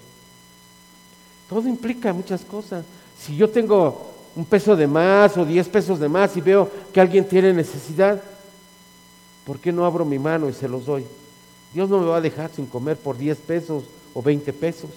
Todo 1.48 1.68
implica 1.68 2.12
muchas 2.12 2.42
cosas. 2.42 2.84
Si 3.18 3.36
yo 3.36 3.50
tengo 3.50 4.12
un 4.36 4.44
peso 4.44 4.76
de 4.76 4.86
más 4.86 5.36
o 5.36 5.44
diez 5.44 5.68
pesos 5.68 5.98
de 5.98 6.08
más 6.08 6.36
y 6.36 6.40
veo 6.40 6.70
que 6.92 7.00
alguien 7.00 7.26
tiene 7.26 7.52
necesidad, 7.52 8.22
¿por 9.44 9.58
qué 9.58 9.72
no 9.72 9.84
abro 9.84 10.04
mi 10.04 10.20
mano 10.20 10.48
y 10.48 10.52
se 10.52 10.68
los 10.68 10.86
doy? 10.86 11.04
Dios 11.74 11.90
no 11.90 11.98
me 11.98 12.06
va 12.06 12.18
a 12.18 12.20
dejar 12.20 12.48
sin 12.54 12.66
comer 12.66 12.96
por 12.96 13.18
10 13.18 13.36
pesos 13.38 13.82
o 14.14 14.22
20 14.22 14.52
pesos. 14.52 14.90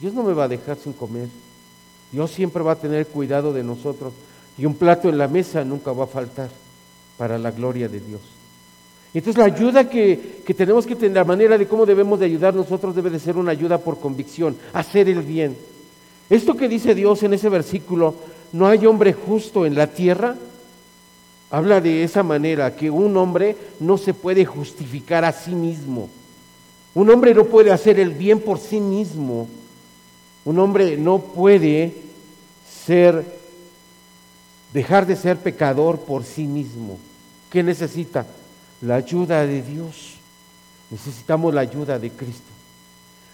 Dios 0.00 0.12
no 0.12 0.24
me 0.24 0.32
va 0.32 0.44
a 0.44 0.48
dejar 0.48 0.78
sin 0.78 0.94
comer. 0.94 1.28
Dios 2.10 2.32
siempre 2.32 2.64
va 2.64 2.72
a 2.72 2.76
tener 2.76 3.06
cuidado 3.06 3.52
de 3.52 3.62
nosotros 3.62 4.12
y 4.58 4.66
un 4.66 4.74
plato 4.74 5.08
en 5.08 5.16
la 5.16 5.28
mesa 5.28 5.64
nunca 5.64 5.92
va 5.92 6.04
a 6.04 6.08
faltar 6.08 6.50
para 7.16 7.38
la 7.38 7.52
gloria 7.52 7.88
de 7.88 8.00
Dios. 8.00 8.39
Entonces 9.12 9.38
la 9.38 9.46
ayuda 9.46 9.88
que, 9.88 10.42
que, 10.46 10.54
tenemos 10.54 10.86
que 10.86 10.94
tener, 10.94 11.16
la 11.16 11.24
manera 11.24 11.58
de 11.58 11.66
cómo 11.66 11.84
debemos 11.84 12.20
de 12.20 12.26
ayudar 12.26 12.54
nosotros 12.54 12.94
debe 12.94 13.10
de 13.10 13.18
ser 13.18 13.36
una 13.36 13.50
ayuda 13.50 13.78
por 13.78 13.98
convicción, 13.98 14.56
hacer 14.72 15.08
el 15.08 15.22
bien. 15.22 15.56
Esto 16.28 16.56
que 16.56 16.68
dice 16.68 16.94
Dios 16.94 17.22
en 17.22 17.34
ese 17.34 17.48
versículo, 17.48 18.14
no 18.52 18.68
hay 18.68 18.86
hombre 18.86 19.12
justo 19.12 19.66
en 19.66 19.74
la 19.74 19.88
tierra, 19.88 20.36
Habla 21.50 21.80
de 21.80 22.04
esa 22.04 22.22
manera, 22.22 22.76
que 22.76 22.90
un 22.90 23.16
hombre 23.16 23.56
no 23.80 23.98
se 23.98 24.14
puede 24.14 24.44
justificar 24.44 25.24
a 25.24 25.32
sí 25.32 25.50
mismo. 25.50 26.08
Un 26.94 27.10
hombre 27.10 27.34
no 27.34 27.44
puede 27.44 27.72
hacer 27.72 27.98
el 27.98 28.10
bien 28.10 28.40
por 28.40 28.60
sí 28.60 28.78
mismo. 28.78 29.48
Un 30.44 30.58
hombre 30.60 30.96
no 30.96 31.18
puede 31.18 31.92
ser, 32.86 33.24
dejar 34.72 35.06
de 35.06 35.16
ser 35.16 35.38
pecador 35.38 35.98
por 35.98 36.22
sí 36.22 36.46
mismo. 36.46 36.98
¿Qué 37.50 37.64
necesita? 37.64 38.24
La 38.82 38.96
ayuda 38.96 39.46
de 39.46 39.62
Dios. 39.62 40.14
Necesitamos 40.90 41.54
la 41.54 41.60
ayuda 41.62 41.98
de 41.98 42.10
Cristo. 42.10 42.50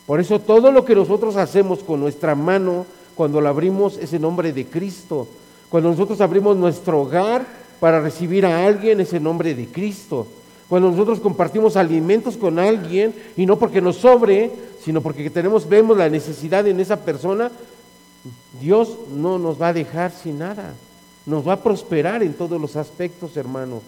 Por 0.07 0.21
eso 0.21 0.41
todo 0.41 0.71
lo 0.71 0.85
que 0.85 0.95
nosotros 0.95 1.37
hacemos 1.37 1.81
con 1.81 2.01
nuestra 2.01 2.35
mano, 2.35 2.87
cuando 3.15 3.41
la 3.41 3.51
abrimos, 3.51 3.97
es 3.99 4.13
en 4.13 4.23
nombre 4.23 4.53
de 4.53 4.67
Cristo. 4.67 5.27
Cuando 5.69 5.91
nosotros 5.91 6.21
abrimos 6.21 6.57
nuestro 6.57 7.01
hogar, 7.01 7.45
para 7.81 8.01
recibir 8.01 8.47
a 8.47 8.67
alguien 8.67 9.01
ese 9.01 9.21
nombre 9.21 9.55
de 9.55 9.67
Cristo. 9.67 10.27
Cuando 10.69 10.91
nosotros 10.91 11.21
compartimos 11.21 11.77
alimentos 11.77 12.37
con 12.37 12.59
alguien, 12.59 13.15
y 13.37 13.47
no 13.47 13.59
porque 13.59 13.81
nos 13.81 13.97
sobre, 13.97 14.51
sino 14.83 15.01
porque 15.01 15.31
tenemos, 15.31 15.69
vemos 15.69 15.97
la 15.97 16.09
necesidad 16.09 16.67
en 16.67 16.81
esa 16.81 17.05
persona, 17.05 17.51
Dios 18.61 18.97
no 19.15 19.39
nos 19.39 19.61
va 19.61 19.69
a 19.69 19.73
dejar 19.73 20.11
sin 20.11 20.39
nada. 20.39 20.75
Nos 21.25 21.47
va 21.47 21.55
a 21.55 21.63
prosperar 21.63 22.23
en 22.23 22.35
todos 22.35 22.61
los 22.61 22.77
aspectos, 22.77 23.37
hermano. 23.37 23.83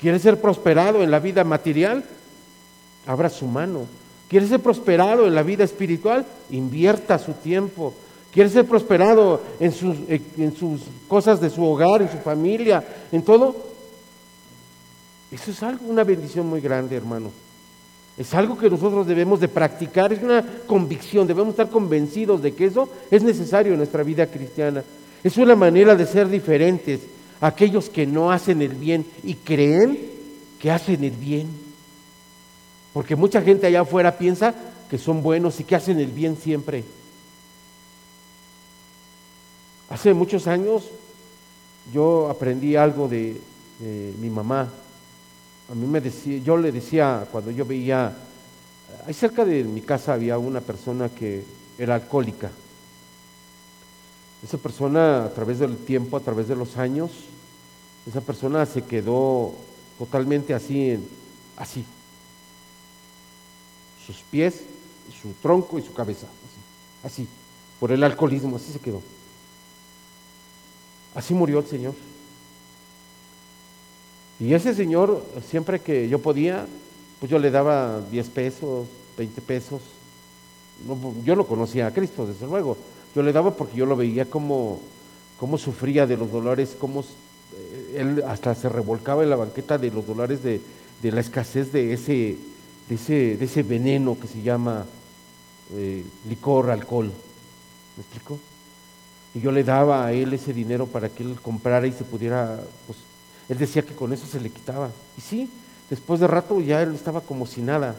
¿Quiere 0.00 0.18
ser 0.18 0.40
prosperado 0.40 1.02
en 1.02 1.10
la 1.10 1.20
vida 1.20 1.44
material? 1.44 2.04
Abra 3.06 3.30
su 3.30 3.46
mano. 3.46 3.86
¿Quiere 4.28 4.46
ser 4.46 4.60
prosperado 4.60 5.26
en 5.26 5.34
la 5.34 5.42
vida 5.42 5.64
espiritual? 5.64 6.24
Invierta 6.50 7.18
su 7.18 7.32
tiempo 7.32 7.94
quiere 8.36 8.50
ser 8.50 8.66
prosperado 8.66 9.40
en 9.58 9.72
sus, 9.72 9.96
en 10.10 10.54
sus 10.54 10.82
cosas 11.08 11.40
de 11.40 11.48
su 11.48 11.64
hogar, 11.64 12.02
en 12.02 12.10
su 12.10 12.18
familia, 12.18 12.84
en 13.10 13.22
todo, 13.22 13.56
eso 15.32 15.50
es 15.50 15.62
algo, 15.62 15.86
una 15.86 16.04
bendición 16.04 16.46
muy 16.46 16.60
grande, 16.60 16.96
hermano. 16.96 17.30
Es 18.18 18.34
algo 18.34 18.58
que 18.58 18.68
nosotros 18.68 19.06
debemos 19.06 19.40
de 19.40 19.48
practicar, 19.48 20.12
es 20.12 20.22
una 20.22 20.44
convicción, 20.66 21.26
debemos 21.26 21.52
estar 21.52 21.70
convencidos 21.70 22.42
de 22.42 22.54
que 22.54 22.66
eso 22.66 22.90
es 23.10 23.22
necesario 23.22 23.72
en 23.72 23.78
nuestra 23.78 24.02
vida 24.02 24.26
cristiana. 24.26 24.84
Es 25.24 25.38
una 25.38 25.56
manera 25.56 25.94
de 25.94 26.04
ser 26.04 26.28
diferentes 26.28 27.00
aquellos 27.40 27.88
que 27.88 28.06
no 28.06 28.30
hacen 28.30 28.62
el 28.62 28.74
bien 28.74 29.06
y 29.22 29.34
creen 29.34 29.98
que 30.58 30.70
hacen 30.70 31.04
el 31.04 31.12
bien. 31.12 31.48
Porque 32.92 33.16
mucha 33.16 33.42
gente 33.42 33.66
allá 33.66 33.82
afuera 33.82 34.16
piensa 34.16 34.54
que 34.88 34.98
son 34.98 35.22
buenos 35.22 35.60
y 35.60 35.64
que 35.64 35.76
hacen 35.76 35.98
el 35.98 36.10
bien 36.10 36.36
siempre. 36.36 36.84
Hace 39.90 40.14
muchos 40.14 40.46
años 40.46 40.84
yo 41.92 42.28
aprendí 42.30 42.76
algo 42.76 43.08
de, 43.08 43.40
mi 44.18 44.30
mamá. 44.30 44.68
A 45.70 45.74
mí 45.74 45.86
me 45.86 46.00
decía, 46.00 46.38
yo 46.38 46.56
le 46.56 46.72
decía 46.72 47.26
cuando 47.30 47.50
yo 47.50 47.66
veía, 47.66 48.16
ahí 49.06 49.12
cerca 49.12 49.44
de 49.44 49.62
mi 49.64 49.82
casa 49.82 50.14
había 50.14 50.38
una 50.38 50.60
persona 50.60 51.08
que 51.10 51.44
era 51.78 51.96
alcohólica. 51.96 52.50
Esa 54.44 54.58
persona 54.58 55.24
a 55.24 55.30
través 55.34 55.58
del 55.58 55.76
tiempo, 55.76 56.16
a 56.16 56.20
través 56.20 56.48
de 56.48 56.56
los 56.56 56.76
años, 56.76 57.10
esa 58.06 58.20
persona 58.20 58.64
se 58.66 58.82
quedó 58.82 59.52
totalmente 59.98 60.54
así, 60.54 60.98
así. 61.56 61.84
Sus 64.06 64.16
pies, 64.30 64.62
su 65.20 65.32
tronco 65.42 65.78
y 65.78 65.82
su 65.82 65.92
cabeza, 65.92 66.26
así, 67.02 67.22
así, 67.22 67.28
por 67.80 67.90
el 67.90 68.04
alcoholismo, 68.04 68.56
así 68.56 68.72
se 68.72 68.78
quedó. 68.78 69.02
Así 71.14 71.34
murió 71.34 71.58
el 71.58 71.66
Señor. 71.66 71.94
Y 74.38 74.52
ese 74.52 74.74
Señor, 74.74 75.24
siempre 75.48 75.80
que 75.80 76.08
yo 76.08 76.20
podía, 76.20 76.66
pues 77.18 77.30
yo 77.30 77.38
le 77.38 77.50
daba 77.50 78.02
10 78.10 78.28
pesos, 78.28 78.86
20 79.16 79.40
pesos. 79.40 79.80
yo 81.24 81.34
no 81.34 81.46
conocía 81.46 81.86
a 81.86 81.94
Cristo, 81.94 82.26
desde 82.26 82.46
luego. 82.46 82.76
Yo 83.16 83.22
le 83.22 83.32
daba 83.32 83.50
porque 83.52 83.78
yo 83.78 83.86
lo 83.86 83.96
veía 83.96 84.26
como, 84.26 84.78
como 85.40 85.56
sufría 85.56 86.06
de 86.06 86.18
los 86.18 86.30
dolores, 86.30 86.76
como 86.78 87.00
eh, 87.00 87.96
él 87.96 88.22
hasta 88.28 88.54
se 88.54 88.68
revolcaba 88.68 89.22
en 89.22 89.30
la 89.30 89.36
banqueta 89.36 89.78
de 89.78 89.90
los 89.90 90.06
dolores 90.06 90.42
de, 90.42 90.60
la 91.02 91.20
escasez 91.20 91.72
de 91.72 91.94
ese, 91.94 92.36
de 92.90 92.94
ese, 92.94 93.38
de 93.38 93.44
ese 93.46 93.62
veneno 93.62 94.18
que 94.20 94.28
se 94.28 94.42
llama 94.42 94.84
eh, 95.72 96.04
licor, 96.28 96.68
alcohol. 96.68 97.10
¿Me 97.96 98.02
explico? 98.02 98.38
Y 99.34 99.40
yo 99.40 99.50
le 99.50 99.64
daba 99.64 100.04
a 100.04 100.12
él 100.12 100.34
ese 100.34 100.52
dinero 100.52 100.86
para 100.86 101.08
que 101.08 101.22
él 101.22 101.40
comprara 101.40 101.86
y 101.86 101.92
se 101.92 102.04
pudiera, 102.04 102.60
pues, 102.86 102.98
él 103.48 103.56
decía 103.56 103.80
que 103.80 103.94
con 103.94 104.12
eso 104.12 104.26
se 104.26 104.40
le 104.40 104.50
quitaba. 104.50 104.90
Y 105.16 105.22
sí, 105.22 105.50
después 105.88 106.20
de 106.20 106.26
rato 106.26 106.60
ya 106.60 106.82
él 106.82 106.94
estaba 106.94 107.22
como 107.22 107.46
si 107.46 107.62
nada. 107.62 107.96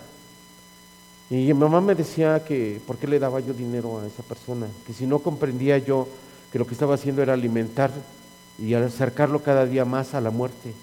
Y 1.29 1.35
mi 1.35 1.53
mamá 1.53 1.81
me 1.81 1.95
decía 1.95 2.43
que 2.45 2.79
por 2.87 2.97
qué 2.97 3.07
le 3.07 3.19
daba 3.19 3.39
yo 3.39 3.53
dinero 3.53 3.99
a 3.99 4.07
esa 4.07 4.23
persona, 4.23 4.67
que 4.85 4.93
si 4.93 5.05
no 5.05 5.19
comprendía 5.19 5.77
yo 5.77 6.07
que 6.51 6.59
lo 6.59 6.65
que 6.65 6.73
estaba 6.73 6.95
haciendo 6.95 7.21
era 7.21 7.33
alimentar 7.33 7.91
y 8.57 8.73
acercarlo 8.73 9.43
cada 9.43 9.65
día 9.65 9.83
más 9.83 10.13
a 10.13 10.21
la 10.21 10.31
muerte. 10.31 10.73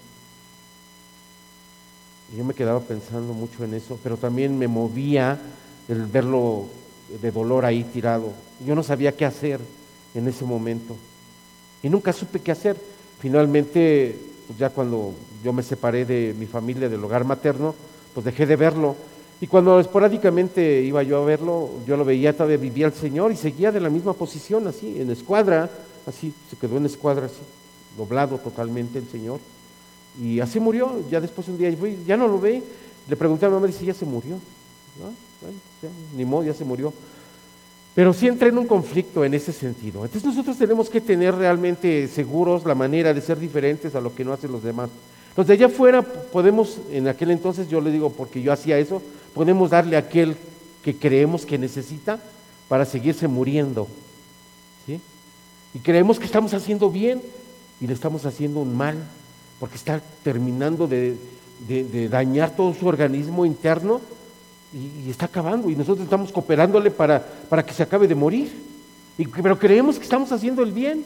Y 2.33 2.37
yo 2.37 2.43
me 2.43 2.53
quedaba 2.53 2.79
pensando 2.79 3.33
mucho 3.33 3.63
en 3.63 3.73
eso, 3.73 3.99
pero 4.03 4.17
también 4.17 4.57
me 4.57 4.67
movía 4.67 5.39
el 5.87 6.05
verlo 6.05 6.65
de 7.21 7.31
dolor 7.31 7.65
ahí 7.65 7.83
tirado. 7.83 8.31
Yo 8.65 8.75
no 8.75 8.83
sabía 8.83 9.15
qué 9.15 9.25
hacer 9.25 9.59
en 10.13 10.27
ese 10.27 10.45
momento. 10.45 10.95
Y 11.83 11.89
nunca 11.89 12.13
supe 12.13 12.39
qué 12.39 12.51
hacer. 12.51 12.77
Finalmente, 13.19 14.17
pues 14.47 14.57
ya 14.59 14.69
cuando 14.69 15.13
yo 15.43 15.53
me 15.53 15.63
separé 15.63 16.05
de 16.05 16.35
mi 16.37 16.45
familia, 16.45 16.89
del 16.89 17.03
hogar 17.03 17.25
materno, 17.25 17.75
pues 18.13 18.25
dejé 18.25 18.45
de 18.45 18.55
verlo. 18.55 18.95
Y 19.41 19.47
cuando 19.47 19.79
esporádicamente 19.79 20.81
iba 20.81 21.03
yo 21.03 21.21
a 21.21 21.25
verlo, 21.25 21.69
yo 21.85 21.97
lo 21.97 22.05
veía, 22.05 22.33
todavía 22.33 22.57
vivía 22.57 22.87
el 22.87 22.93
Señor 22.93 23.31
y 23.31 23.35
seguía 23.35 23.71
de 23.71 23.81
la 23.81 23.89
misma 23.89 24.13
posición, 24.13 24.67
así, 24.67 25.01
en 25.01 25.11
escuadra, 25.11 25.69
así, 26.07 26.33
se 26.49 26.55
quedó 26.55 26.77
en 26.77 26.85
escuadra, 26.85 27.25
así, 27.25 27.41
doblado 27.97 28.37
totalmente 28.37 28.97
el 28.97 29.07
Señor. 29.07 29.39
Y 30.21 30.39
así 30.39 30.59
murió, 30.59 31.03
ya 31.09 31.19
después 31.19 31.47
un 31.49 31.57
día 31.57 31.75
fui, 31.77 31.97
ya 32.07 32.15
no 32.15 32.27
lo 32.27 32.39
ve, 32.39 32.63
le 33.07 33.15
pregunté 33.15 33.45
a 33.45 33.49
mi 33.49 33.55
mamá, 33.55 33.67
dice, 33.67 33.85
ya 33.85 33.93
se 33.93 34.05
murió. 34.05 34.37
ni 36.15 36.23
modo, 36.23 36.43
ya 36.43 36.53
se 36.53 36.63
murió. 36.63 36.93
Pero 37.93 38.13
sí 38.13 38.27
entra 38.27 38.49
en 38.49 38.57
un 38.57 38.67
conflicto 38.67 39.23
en 39.23 39.33
ese 39.33 39.53
sentido. 39.53 40.03
Entonces 40.03 40.25
nosotros 40.25 40.57
tenemos 40.57 40.89
que 40.89 40.99
tener 40.99 41.35
realmente 41.35 42.07
seguros 42.07 42.65
la 42.65 42.75
manera 42.75 43.13
de 43.13 43.21
ser 43.21 43.39
diferentes 43.39 43.95
a 43.95 44.01
lo 44.01 44.13
que 44.13 44.25
no 44.25 44.33
hacen 44.33 44.51
los 44.51 44.63
demás. 44.63 44.89
Los 45.37 45.47
de 45.47 45.53
allá 45.53 45.67
afuera 45.67 46.01
podemos, 46.01 46.77
en 46.91 47.07
aquel 47.07 47.31
entonces 47.31 47.69
yo 47.69 47.81
le 47.81 47.91
digo 47.91 48.09
porque 48.09 48.41
yo 48.41 48.51
hacía 48.51 48.77
eso, 48.77 49.01
podemos 49.35 49.69
darle 49.69 49.97
a 49.97 49.99
aquel 49.99 50.35
que 50.81 50.95
creemos 50.95 51.45
que 51.45 51.59
necesita 51.59 52.19
para 52.67 52.85
seguirse 52.85 53.27
muriendo. 53.27 53.87
Y 55.73 55.79
creemos 55.79 56.17
que 56.17 56.25
estamos 56.25 56.53
haciendo 56.53 56.89
bien 56.89 57.21
y 57.81 57.87
le 57.87 57.93
estamos 57.93 58.25
haciendo 58.25 58.61
un 58.61 58.77
mal, 58.77 58.95
porque 59.59 59.75
está 59.75 60.01
terminando 60.23 60.87
de, 60.87 61.17
dañar 62.09 62.55
todo 62.55 62.73
su 62.73 62.87
organismo 62.87 63.45
interno 63.45 63.99
y, 64.73 65.09
está 65.09 65.25
acabando. 65.25 65.69
Y 65.69 65.75
nosotros 65.75 66.05
estamos 66.05 66.31
cooperándole 66.31 66.91
para, 66.91 67.21
para 67.49 67.65
que 67.65 67.73
se 67.73 67.83
acabe 67.83 68.07
de 68.07 68.15
morir. 68.15 68.53
Y, 69.17 69.27
pero 69.27 69.59
creemos 69.59 69.97
que 69.97 70.03
estamos 70.03 70.31
haciendo 70.31 70.63
el 70.63 70.71
bien. 70.71 71.05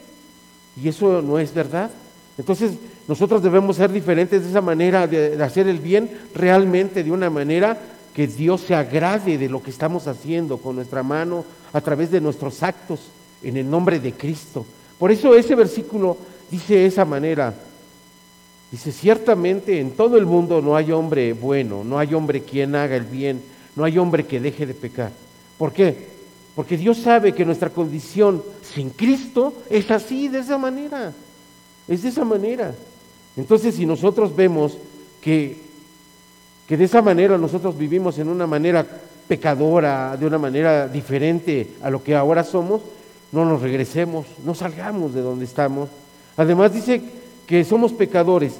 Y 0.80 0.88
eso 0.88 1.20
no 1.20 1.40
es 1.40 1.52
verdad. 1.52 1.90
Entonces 2.38 2.72
nosotros 3.08 3.42
debemos 3.42 3.76
ser 3.76 3.90
diferentes 3.90 4.42
de 4.44 4.50
esa 4.50 4.60
manera 4.60 5.06
de, 5.06 5.42
hacer 5.42 5.66
el 5.66 5.80
bien 5.80 6.08
realmente 6.32 7.02
de 7.02 7.10
una 7.10 7.28
manera 7.28 7.76
que 8.20 8.26
Dios 8.26 8.60
se 8.60 8.74
agrade 8.74 9.38
de 9.38 9.48
lo 9.48 9.62
que 9.62 9.70
estamos 9.70 10.06
haciendo 10.06 10.58
con 10.58 10.76
nuestra 10.76 11.02
mano 11.02 11.42
a 11.72 11.80
través 11.80 12.10
de 12.10 12.20
nuestros 12.20 12.62
actos 12.62 13.00
en 13.42 13.56
el 13.56 13.70
nombre 13.70 13.98
de 13.98 14.12
Cristo. 14.12 14.66
Por 14.98 15.10
eso 15.10 15.34
ese 15.34 15.54
versículo 15.54 16.18
dice 16.50 16.74
de 16.74 16.84
esa 16.84 17.06
manera. 17.06 17.54
Dice, 18.70 18.92
ciertamente 18.92 19.80
en 19.80 19.92
todo 19.92 20.18
el 20.18 20.26
mundo 20.26 20.60
no 20.60 20.76
hay 20.76 20.92
hombre 20.92 21.32
bueno, 21.32 21.82
no 21.82 21.98
hay 21.98 22.12
hombre 22.12 22.42
quien 22.42 22.74
haga 22.74 22.94
el 22.94 23.04
bien, 23.04 23.40
no 23.74 23.84
hay 23.84 23.96
hombre 23.96 24.26
que 24.26 24.38
deje 24.38 24.66
de 24.66 24.74
pecar. 24.74 25.12
¿Por 25.56 25.72
qué? 25.72 26.08
Porque 26.54 26.76
Dios 26.76 26.98
sabe 26.98 27.32
que 27.32 27.46
nuestra 27.46 27.70
condición 27.70 28.42
sin 28.74 28.90
Cristo 28.90 29.54
es 29.70 29.90
así, 29.90 30.28
de 30.28 30.40
esa 30.40 30.58
manera. 30.58 31.14
Es 31.88 32.02
de 32.02 32.10
esa 32.10 32.26
manera. 32.26 32.74
Entonces, 33.34 33.76
si 33.76 33.86
nosotros 33.86 34.36
vemos 34.36 34.76
que, 35.22 35.69
que 36.70 36.76
de 36.76 36.84
esa 36.84 37.02
manera 37.02 37.36
nosotros 37.36 37.76
vivimos 37.76 38.16
en 38.20 38.28
una 38.28 38.46
manera 38.46 38.86
pecadora, 39.26 40.16
de 40.16 40.24
una 40.24 40.38
manera 40.38 40.86
diferente 40.86 41.70
a 41.82 41.90
lo 41.90 42.00
que 42.00 42.14
ahora 42.14 42.44
somos, 42.44 42.80
no 43.32 43.44
nos 43.44 43.60
regresemos, 43.60 44.24
no 44.44 44.54
salgamos 44.54 45.12
de 45.12 45.20
donde 45.20 45.46
estamos. 45.46 45.88
Además 46.36 46.72
dice 46.72 47.02
que 47.44 47.64
somos 47.64 47.92
pecadores. 47.92 48.52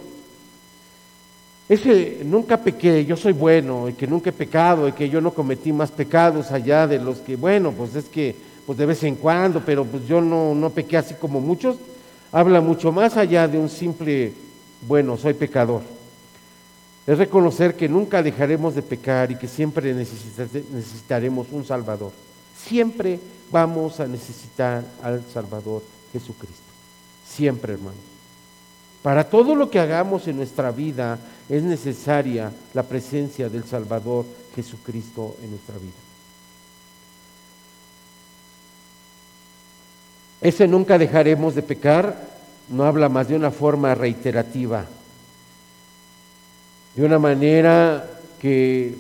Ese 1.69 2.23
nunca 2.25 2.57
pequé, 2.57 3.05
yo 3.05 3.17
soy 3.17 3.33
bueno, 3.33 3.89
y 3.89 3.93
que 3.93 4.09
nunca 4.09 4.31
he 4.31 4.33
pecado, 4.33 4.89
y 4.89 4.93
que 4.93 5.09
yo 5.09 5.21
no 5.21 5.33
cometí 5.33 5.73
más 5.73 5.93
pecados 5.93 6.51
allá 6.51 6.89
de 6.89 6.99
los 6.99 7.19
que, 7.19 7.37
bueno, 7.37 7.71
pues 7.71 7.95
es 7.95 8.07
que 8.07 8.35
pues 8.67 8.77
de 8.77 8.87
vez 8.87 9.05
en 9.05 9.15
cuando, 9.15 9.63
pero 9.65 9.85
pues 9.85 10.05
yo 10.09 10.21
no, 10.21 10.53
no 10.53 10.71
pequé 10.71 10.97
así 10.97 11.15
como 11.15 11.41
muchos, 11.41 11.77
habla 12.33 12.61
mucho 12.61 12.91
más 12.91 13.17
allá 13.17 13.47
de 13.47 13.57
un 13.57 13.69
simple, 13.69 14.33
bueno, 14.89 15.17
soy 15.17 15.35
pecador. 15.35 16.00
Es 17.11 17.19
reconocer 17.19 17.75
que 17.75 17.89
nunca 17.89 18.23
dejaremos 18.23 18.77
de 18.77 18.83
pecar 18.83 19.33
y 19.33 19.35
que 19.35 19.49
siempre 19.49 19.93
necesitaremos 19.93 21.49
un 21.51 21.65
Salvador. 21.65 22.13
Siempre 22.57 23.19
vamos 23.51 23.99
a 23.99 24.07
necesitar 24.07 24.85
al 25.03 25.25
Salvador 25.25 25.83
Jesucristo. 26.13 26.63
Siempre, 27.27 27.73
hermano. 27.73 27.97
Para 29.03 29.25
todo 29.25 29.57
lo 29.57 29.69
que 29.69 29.81
hagamos 29.81 30.29
en 30.29 30.37
nuestra 30.37 30.71
vida 30.71 31.19
es 31.49 31.65
necesaria 31.65 32.53
la 32.75 32.85
presencia 32.85 33.49
del 33.49 33.65
Salvador 33.65 34.25
Jesucristo 34.55 35.35
en 35.43 35.51
nuestra 35.51 35.79
vida. 35.79 35.91
Ese 40.41 40.69
nunca 40.69 40.97
dejaremos 40.97 41.57
de 41.57 41.63
pecar 41.63 42.31
no 42.69 42.85
habla 42.85 43.09
más 43.09 43.27
de 43.27 43.35
una 43.35 43.51
forma 43.51 43.97
reiterativa, 43.97 44.85
de 46.95 47.05
una 47.05 47.19
manera 47.19 48.09
que 48.41 48.95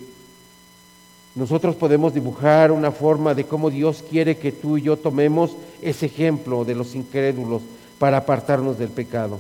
nosotros 1.34 1.76
podemos 1.76 2.14
dibujar 2.14 2.72
una 2.72 2.92
forma 2.92 3.34
de 3.34 3.44
cómo 3.44 3.70
Dios 3.70 4.04
quiere 4.08 4.36
que 4.36 4.52
tú 4.52 4.78
y 4.78 4.82
yo 4.82 4.96
tomemos 4.96 5.56
ese 5.80 6.06
ejemplo 6.06 6.64
de 6.64 6.74
los 6.74 6.94
incrédulos 6.94 7.62
para 7.98 8.18
apartarnos 8.18 8.78
del 8.78 8.88
pecado. 8.88 9.38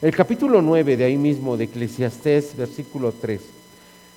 El 0.00 0.14
capítulo 0.14 0.60
9 0.60 0.96
de 0.96 1.04
ahí 1.04 1.16
mismo 1.16 1.56
de 1.56 1.64
Eclesiastés, 1.64 2.56
versículo 2.56 3.12
3. 3.20 3.40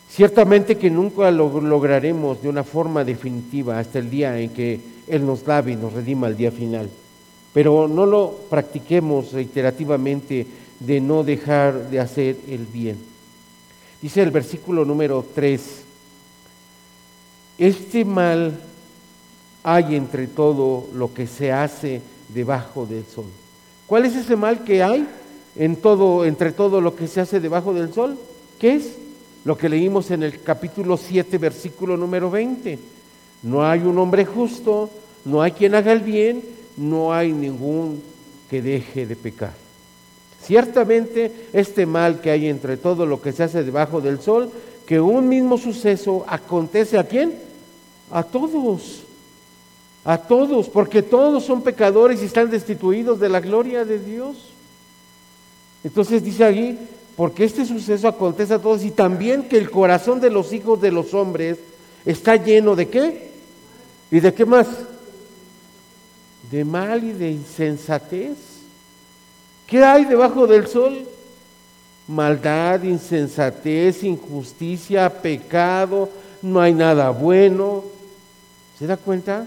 Ciertamente 0.09 0.77
que 0.77 0.89
nunca 0.89 1.29
lo 1.31 1.61
lograremos 1.61 2.41
de 2.41 2.49
una 2.49 2.63
forma 2.63 3.03
definitiva 3.03 3.79
hasta 3.79 3.99
el 3.99 4.09
día 4.09 4.39
en 4.39 4.49
que 4.51 4.79
Él 5.07 5.25
nos 5.25 5.45
lave 5.45 5.73
y 5.73 5.75
nos 5.75 5.93
redima 5.93 6.27
el 6.27 6.37
día 6.37 6.51
final. 6.51 6.89
Pero 7.53 7.87
no 7.87 8.05
lo 8.05 8.35
practiquemos 8.49 9.33
reiterativamente 9.33 10.47
de 10.79 11.01
no 11.01 11.23
dejar 11.23 11.89
de 11.89 11.99
hacer 11.99 12.37
el 12.47 12.65
bien. 12.65 13.16
Dice 14.01 14.21
el 14.21 14.31
versículo 14.31 14.86
número 14.86 15.25
3, 15.33 15.62
este 17.57 18.05
mal 18.05 18.60
hay 19.63 19.95
entre 19.95 20.27
todo 20.27 20.88
lo 20.93 21.13
que 21.13 21.27
se 21.27 21.51
hace 21.51 22.01
debajo 22.29 22.86
del 22.86 23.05
sol. 23.05 23.25
¿Cuál 23.88 24.05
es 24.05 24.15
ese 24.15 24.36
mal 24.36 24.63
que 24.63 24.83
hay? 24.83 25.07
en 25.57 25.75
todo, 25.75 26.25
entre 26.25 26.51
todo 26.51 26.81
lo 26.81 26.95
que 26.95 27.07
se 27.07 27.19
hace 27.21 27.39
debajo 27.39 27.73
del 27.73 27.93
sol. 27.93 28.17
¿Qué 28.60 28.75
es? 28.75 28.95
Lo 29.43 29.57
que 29.57 29.69
leímos 29.69 30.12
en 30.12 30.23
el 30.23 30.41
capítulo 30.41 30.97
7, 30.97 31.38
versículo 31.38 31.97
número 31.97 32.29
20. 32.29 32.77
No 33.43 33.65
hay 33.65 33.81
un 33.81 33.97
hombre 33.97 34.25
justo, 34.25 34.89
no 35.25 35.41
hay 35.41 35.51
quien 35.51 35.75
haga 35.75 35.91
el 35.91 36.01
bien, 36.01 36.43
no 36.75 37.13
hay 37.13 37.31
ningún 37.31 38.01
que 38.49 38.62
deje 38.62 39.05
de 39.05 39.15
pecar. 39.15 39.53
Ciertamente 40.47 41.49
este 41.51 41.86
mal 41.86 42.21
que 42.21 42.31
hay 42.31 42.47
entre 42.47 42.77
todo 42.77 43.05
lo 43.05 43.21
que 43.21 43.33
se 43.33 43.43
hace 43.43 43.65
debajo 43.65 43.99
del 43.99 44.21
sol, 44.21 44.49
que 44.86 44.97
un 44.97 45.27
mismo 45.27 45.57
suceso 45.57 46.23
acontece 46.25 46.97
a 46.97 47.03
quién? 47.03 47.33
A 48.10 48.23
todos, 48.23 49.01
a 50.05 50.17
todos, 50.17 50.69
porque 50.69 51.01
todos 51.01 51.43
son 51.43 51.62
pecadores 51.63 52.21
y 52.21 52.25
están 52.25 52.49
destituidos 52.49 53.19
de 53.19 53.27
la 53.27 53.41
gloria 53.41 53.83
de 53.83 53.99
Dios. 53.99 54.38
Entonces 55.83 56.23
dice 56.23 56.45
allí, 56.45 56.77
porque 57.17 57.43
este 57.43 57.65
suceso 57.65 58.07
acontece 58.07 58.53
a 58.53 58.60
todos 58.60 58.86
y 58.86 58.91
también 58.91 59.49
que 59.49 59.57
el 59.57 59.69
corazón 59.69 60.21
de 60.21 60.29
los 60.29 60.53
hijos 60.53 60.79
de 60.79 60.91
los 60.91 61.13
hombres 61.13 61.57
está 62.05 62.38
lleno 62.38 62.73
de 62.73 62.88
qué? 62.88 63.31
¿Y 64.12 64.21
de 64.21 64.33
qué 64.33 64.45
más? 64.45 64.67
De 66.49 66.63
mal 66.63 67.03
y 67.03 67.12
de 67.12 67.31
insensatez. 67.31 68.46
¿Qué 69.67 69.84
hay 69.84 70.06
debajo 70.06 70.47
del 70.47 70.67
sol? 70.67 71.06
Maldad, 72.08 72.84
insensatez, 72.84 74.03
injusticia, 74.03 75.10
pecado, 75.21 76.10
no 76.41 76.60
hay 76.62 76.73
nada 76.73 77.10
bueno. 77.12 77.84
¿Se 78.80 78.88
da 78.88 78.97
cuenta? 78.97 79.45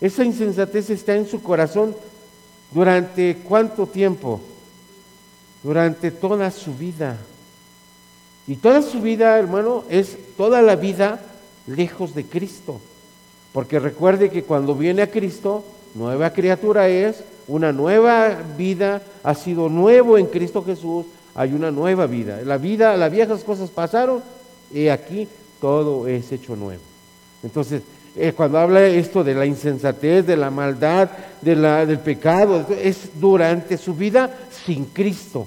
Esa 0.00 0.24
insensatez 0.24 0.90
está 0.90 1.16
en 1.16 1.26
su 1.26 1.42
corazón 1.42 1.96
durante 2.72 3.38
cuánto 3.44 3.86
tiempo? 3.86 4.40
durante 5.62 6.10
toda 6.10 6.50
su 6.50 6.74
vida. 6.74 7.16
Y 8.46 8.56
toda 8.56 8.82
su 8.82 9.00
vida, 9.00 9.38
hermano, 9.38 9.84
es 9.88 10.16
toda 10.36 10.62
la 10.62 10.76
vida 10.76 11.20
lejos 11.66 12.14
de 12.14 12.24
Cristo. 12.24 12.80
Porque 13.52 13.78
recuerde 13.78 14.30
que 14.30 14.42
cuando 14.42 14.74
viene 14.74 15.02
a 15.02 15.10
Cristo, 15.10 15.64
nueva 15.94 16.32
criatura 16.32 16.88
es, 16.88 17.22
una 17.48 17.72
nueva 17.72 18.36
vida, 18.56 19.02
ha 19.22 19.34
sido 19.34 19.68
nuevo 19.68 20.18
en 20.18 20.26
Cristo 20.26 20.64
Jesús, 20.64 21.06
hay 21.34 21.52
una 21.52 21.70
nueva 21.70 22.06
vida. 22.06 22.40
La 22.44 22.58
vida, 22.58 22.96
las 22.96 23.10
viejas 23.10 23.44
cosas 23.44 23.70
pasaron 23.70 24.22
y 24.72 24.88
aquí 24.88 25.28
todo 25.60 26.06
es 26.06 26.30
hecho 26.32 26.56
nuevo. 26.56 26.82
Entonces, 27.42 27.82
eh, 28.14 28.32
cuando 28.36 28.58
habla 28.58 28.86
esto 28.86 29.24
de 29.24 29.34
la 29.34 29.46
insensatez, 29.46 30.26
de 30.26 30.36
la 30.36 30.50
maldad, 30.50 31.08
de 31.40 31.56
la, 31.56 31.86
del 31.86 31.98
pecado, 31.98 32.66
es 32.80 33.20
durante 33.20 33.78
su 33.78 33.94
vida 33.94 34.30
sin 34.64 34.86
Cristo. 34.86 35.46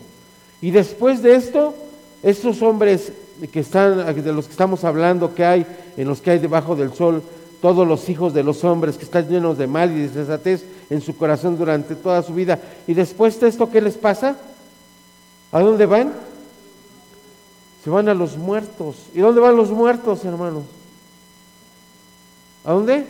Y 0.62 0.72
después 0.72 1.22
de 1.22 1.36
esto, 1.36 1.76
estos 2.24 2.62
hombres 2.62 3.12
que 3.52 3.60
están, 3.60 4.16
de 4.16 4.34
los 4.34 4.46
que 4.46 4.52
estamos 4.52 4.84
hablando, 4.84 5.36
que 5.36 5.46
hay, 5.46 5.66
en 5.96 6.08
los 6.08 6.22
que 6.22 6.32
hay 6.32 6.40
debajo 6.40 6.76
del 6.76 6.94
sol, 6.94 7.22
todos 7.62 7.88
los 7.88 8.10
hijos 8.10 8.34
de 8.34 8.44
los 8.44 8.64
hombres 8.64 8.98
que 8.98 9.06
están 9.06 9.28
llenos 9.28 9.58
de 9.58 9.68
mal 9.68 9.92
y 9.92 9.96
de 9.96 10.04
insensatez 10.06 10.66
en 10.90 11.02
su 11.02 11.16
corazón 11.18 11.58
durante 11.58 11.96
toda 11.96 12.22
su 12.22 12.34
vida. 12.34 12.60
Y 12.88 12.94
después 12.94 13.40
de 13.40 13.48
esto, 13.48 13.70
¿qué 13.70 13.82
les 13.82 13.96
pasa? 13.96 14.36
¿A 15.52 15.60
dónde 15.60 15.86
van? 15.86 16.14
Se 17.84 17.90
van 17.90 18.10
a 18.10 18.14
los 18.14 18.38
muertos. 18.38 18.98
¿Y 19.14 19.20
dónde 19.20 19.42
van 19.42 19.56
los 19.56 19.72
muertos, 19.72 20.24
hermanos? 20.26 20.64
¿A 22.64 22.74
dónde? 22.74 23.06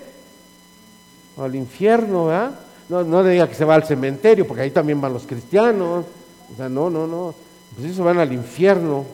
Al 1.38 1.55
infierno, 1.55 2.27
¿verdad? 2.27 2.51
No, 2.88 3.03
no 3.03 3.23
diga 3.23 3.47
que 3.47 3.55
se 3.55 3.65
va 3.65 3.75
al 3.75 3.86
cementerio, 3.86 4.45
porque 4.45 4.63
ahí 4.63 4.71
también 4.71 5.01
van 5.01 5.13
los 5.13 5.25
cristianos. 5.25 6.05
O 6.53 6.55
sea, 6.55 6.69
no, 6.69 6.89
no, 6.89 7.08
no. 7.08 7.34
Pues 7.75 7.91
eso 7.91 8.03
van 8.03 8.19
al 8.19 8.31
infierno, 8.31 9.05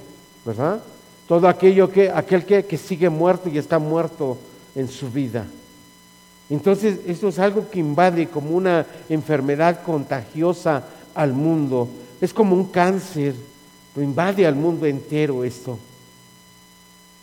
¿verdad? 0.45 0.81
Todo 1.27 1.47
aquello 1.47 1.89
que, 1.89 2.09
aquel 2.09 2.45
que, 2.45 2.65
que 2.65 2.77
sigue 2.77 3.09
muerto 3.09 3.49
y 3.49 3.57
está 3.57 3.79
muerto 3.79 4.37
en 4.75 4.87
su 4.87 5.09
vida. 5.09 5.45
Entonces, 6.49 6.99
esto 7.07 7.29
es 7.29 7.39
algo 7.39 7.69
que 7.69 7.79
invade 7.79 8.27
como 8.27 8.51
una 8.51 8.85
enfermedad 9.09 9.83
contagiosa 9.83 10.83
al 11.15 11.33
mundo. 11.33 11.87
Es 12.19 12.33
como 12.33 12.55
un 12.55 12.65
cáncer, 12.65 13.35
lo 13.95 14.01
invade 14.01 14.45
al 14.45 14.55
mundo 14.55 14.85
entero 14.85 15.43
esto 15.43 15.79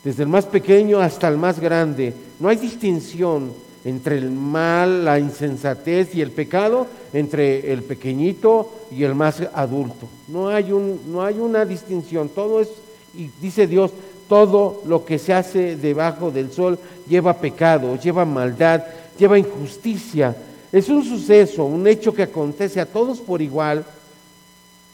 desde 0.04 0.22
el 0.22 0.28
más 0.28 0.46
pequeño 0.46 1.00
hasta 1.00 1.28
el 1.28 1.36
más 1.36 1.60
grande. 1.60 2.14
No 2.40 2.48
hay 2.48 2.56
distinción. 2.56 3.52
entre 3.84 4.18
el 4.18 4.30
mal, 4.30 5.04
la 5.04 5.18
insensatez 5.18 6.14
y 6.14 6.20
el 6.20 6.32
pecado, 6.32 6.86
entre 7.12 7.72
el 7.72 7.82
pequeñito 7.84 8.70
y 8.90 9.04
el 9.04 9.14
más 9.14 9.40
adulto. 9.54 10.08
No 10.26 10.48
hay, 10.48 10.72
un, 10.72 11.00
no 11.06 11.22
hay 11.22 11.38
una 11.38 11.64
distinción, 11.64 12.28
todo 12.28 12.60
es, 12.60 12.68
y 13.14 13.30
dice 13.40 13.66
Dios, 13.66 13.92
todo 14.28 14.82
lo 14.84 15.04
que 15.04 15.18
se 15.18 15.32
hace 15.32 15.76
debajo 15.76 16.30
del 16.30 16.52
sol 16.52 16.78
lleva 17.08 17.34
pecado, 17.34 17.96
lleva 17.96 18.24
maldad, 18.24 18.82
lleva 19.18 19.38
injusticia. 19.38 20.36
Es 20.70 20.88
un 20.88 21.02
suceso, 21.02 21.64
un 21.64 21.86
hecho 21.86 22.12
que 22.12 22.24
acontece 22.24 22.80
a 22.80 22.86
todos 22.86 23.20
por 23.20 23.40
igual, 23.40 23.84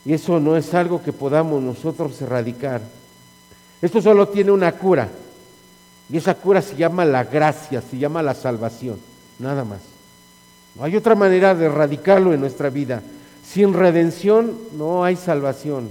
y 0.04 0.12
eso 0.12 0.38
no 0.38 0.56
es 0.56 0.72
algo 0.74 1.02
que 1.02 1.12
podamos 1.12 1.62
nosotros 1.62 2.20
erradicar. 2.22 2.80
Esto 3.82 4.00
solo 4.00 4.28
tiene 4.28 4.52
una 4.52 4.72
cura, 4.72 5.08
y 6.08 6.16
esa 6.16 6.34
cura 6.34 6.62
se 6.62 6.76
llama 6.76 7.04
la 7.04 7.24
gracia, 7.24 7.82
se 7.82 7.98
llama 7.98 8.22
la 8.22 8.34
salvación, 8.34 8.98
nada 9.38 9.64
más. 9.64 9.80
No 10.74 10.84
hay 10.84 10.96
otra 10.96 11.14
manera 11.14 11.54
de 11.54 11.66
erradicarlo 11.66 12.32
en 12.32 12.40
nuestra 12.40 12.68
vida. 12.68 13.02
Sin 13.46 13.72
redención 13.72 14.56
no 14.76 15.04
hay 15.04 15.16
salvación. 15.16 15.88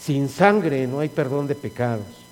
Sin 0.00 0.28
sangre 0.28 0.86
no 0.86 1.00
hay 1.00 1.08
perdón 1.08 1.46
de 1.46 1.54
pecados. 1.54 2.25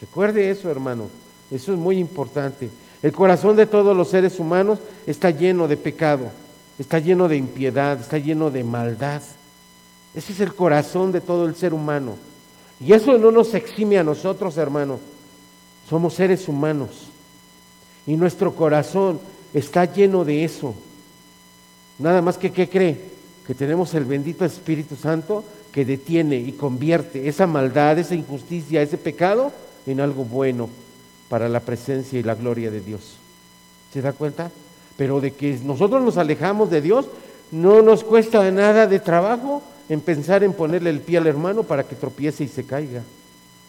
Recuerde 0.00 0.50
eso, 0.50 0.70
hermano. 0.70 1.08
Eso 1.50 1.72
es 1.72 1.78
muy 1.78 1.98
importante. 1.98 2.70
El 3.02 3.12
corazón 3.12 3.56
de 3.56 3.66
todos 3.66 3.96
los 3.96 4.08
seres 4.08 4.38
humanos 4.38 4.78
está 5.06 5.30
lleno 5.30 5.68
de 5.68 5.76
pecado, 5.76 6.30
está 6.78 6.98
lleno 6.98 7.28
de 7.28 7.36
impiedad, 7.36 8.00
está 8.00 8.18
lleno 8.18 8.50
de 8.50 8.64
maldad. 8.64 9.22
Ese 10.14 10.32
es 10.32 10.40
el 10.40 10.54
corazón 10.54 11.12
de 11.12 11.20
todo 11.20 11.46
el 11.46 11.54
ser 11.54 11.72
humano. 11.72 12.16
Y 12.80 12.92
eso 12.92 13.16
no 13.18 13.30
nos 13.30 13.54
exime 13.54 13.98
a 13.98 14.04
nosotros, 14.04 14.56
hermano. 14.56 14.98
Somos 15.88 16.14
seres 16.14 16.48
humanos. 16.48 17.08
Y 18.06 18.16
nuestro 18.16 18.54
corazón 18.54 19.20
está 19.54 19.84
lleno 19.84 20.24
de 20.24 20.44
eso. 20.44 20.74
Nada 21.98 22.22
más 22.22 22.36
que, 22.36 22.52
¿qué 22.52 22.68
cree? 22.68 23.00
Que 23.46 23.54
tenemos 23.54 23.94
el 23.94 24.04
bendito 24.04 24.44
Espíritu 24.44 24.96
Santo 24.96 25.44
que 25.72 25.84
detiene 25.84 26.36
y 26.36 26.52
convierte 26.52 27.28
esa 27.28 27.46
maldad, 27.46 27.98
esa 27.98 28.14
injusticia, 28.14 28.82
ese 28.82 28.98
pecado 28.98 29.52
en 29.86 30.00
algo 30.00 30.24
bueno 30.24 30.68
para 31.28 31.48
la 31.48 31.60
presencia 31.60 32.18
y 32.18 32.22
la 32.22 32.34
gloria 32.34 32.70
de 32.70 32.80
Dios. 32.80 33.16
¿Se 33.92 34.02
da 34.02 34.12
cuenta? 34.12 34.50
Pero 34.96 35.20
de 35.20 35.32
que 35.32 35.58
nosotros 35.62 36.02
nos 36.02 36.16
alejamos 36.16 36.70
de 36.70 36.80
Dios, 36.80 37.06
no 37.50 37.82
nos 37.82 38.04
cuesta 38.04 38.50
nada 38.50 38.86
de 38.86 39.00
trabajo 39.00 39.62
en 39.88 40.00
pensar 40.00 40.44
en 40.44 40.52
ponerle 40.52 40.90
el 40.90 41.00
pie 41.00 41.18
al 41.18 41.26
hermano 41.26 41.62
para 41.62 41.84
que 41.84 41.96
tropiece 41.96 42.44
y 42.44 42.48
se 42.48 42.64
caiga. 42.64 43.02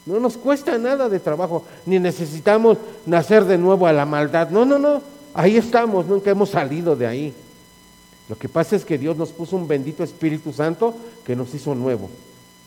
No 0.05 0.19
nos 0.19 0.37
cuesta 0.37 0.77
nada 0.77 1.07
de 1.07 1.19
trabajo, 1.19 1.63
ni 1.85 1.99
necesitamos 1.99 2.77
nacer 3.05 3.45
de 3.45 3.57
nuevo 3.57 3.85
a 3.87 3.93
la 3.93 4.05
maldad. 4.05 4.49
No, 4.49 4.65
no, 4.65 4.79
no, 4.79 5.01
ahí 5.33 5.57
estamos, 5.57 6.07
nunca 6.07 6.31
hemos 6.31 6.49
salido 6.49 6.95
de 6.95 7.07
ahí. 7.07 7.33
Lo 8.27 8.37
que 8.37 8.49
pasa 8.49 8.75
es 8.75 8.85
que 8.85 8.97
Dios 8.97 9.17
nos 9.17 9.29
puso 9.29 9.55
un 9.55 9.67
bendito 9.67 10.03
Espíritu 10.03 10.53
Santo 10.53 10.95
que 11.25 11.35
nos 11.35 11.53
hizo 11.53 11.73
nuevo, 11.73 12.09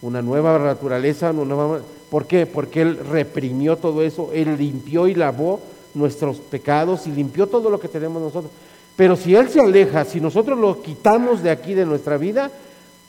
una 0.03 0.21
nueva 0.21 0.59
naturaleza, 0.59 1.31
una 1.31 1.55
nueva... 1.55 1.81
¿Por 2.11 2.27
qué? 2.27 2.45
Porque 2.45 2.83
Él 2.83 2.99
reprimió 2.99 3.77
todo 3.77 4.03
eso, 4.03 4.31
Él 4.35 4.59
limpió 4.59 5.09
y 5.09 5.15
lavó 5.15 5.61
nuestros 5.95 6.39
pecados 6.39 7.07
y 7.07 7.11
limpió 7.11 7.47
todo 7.47 7.71
lo 7.71 7.81
que 7.81 7.89
tenemos 7.89 8.21
nosotros. 8.21 8.53
Pero 8.97 9.17
si 9.17 9.35
Él 9.35 9.49
se 9.49 9.61
aleja, 9.61 10.05
si 10.05 10.21
nosotros 10.21 10.59
lo 10.59 10.83
quitamos 10.83 11.43
de 11.43 11.51
aquí 11.51 11.75
de 11.75 11.87
nuestra 11.87 12.19
vida, 12.19 12.51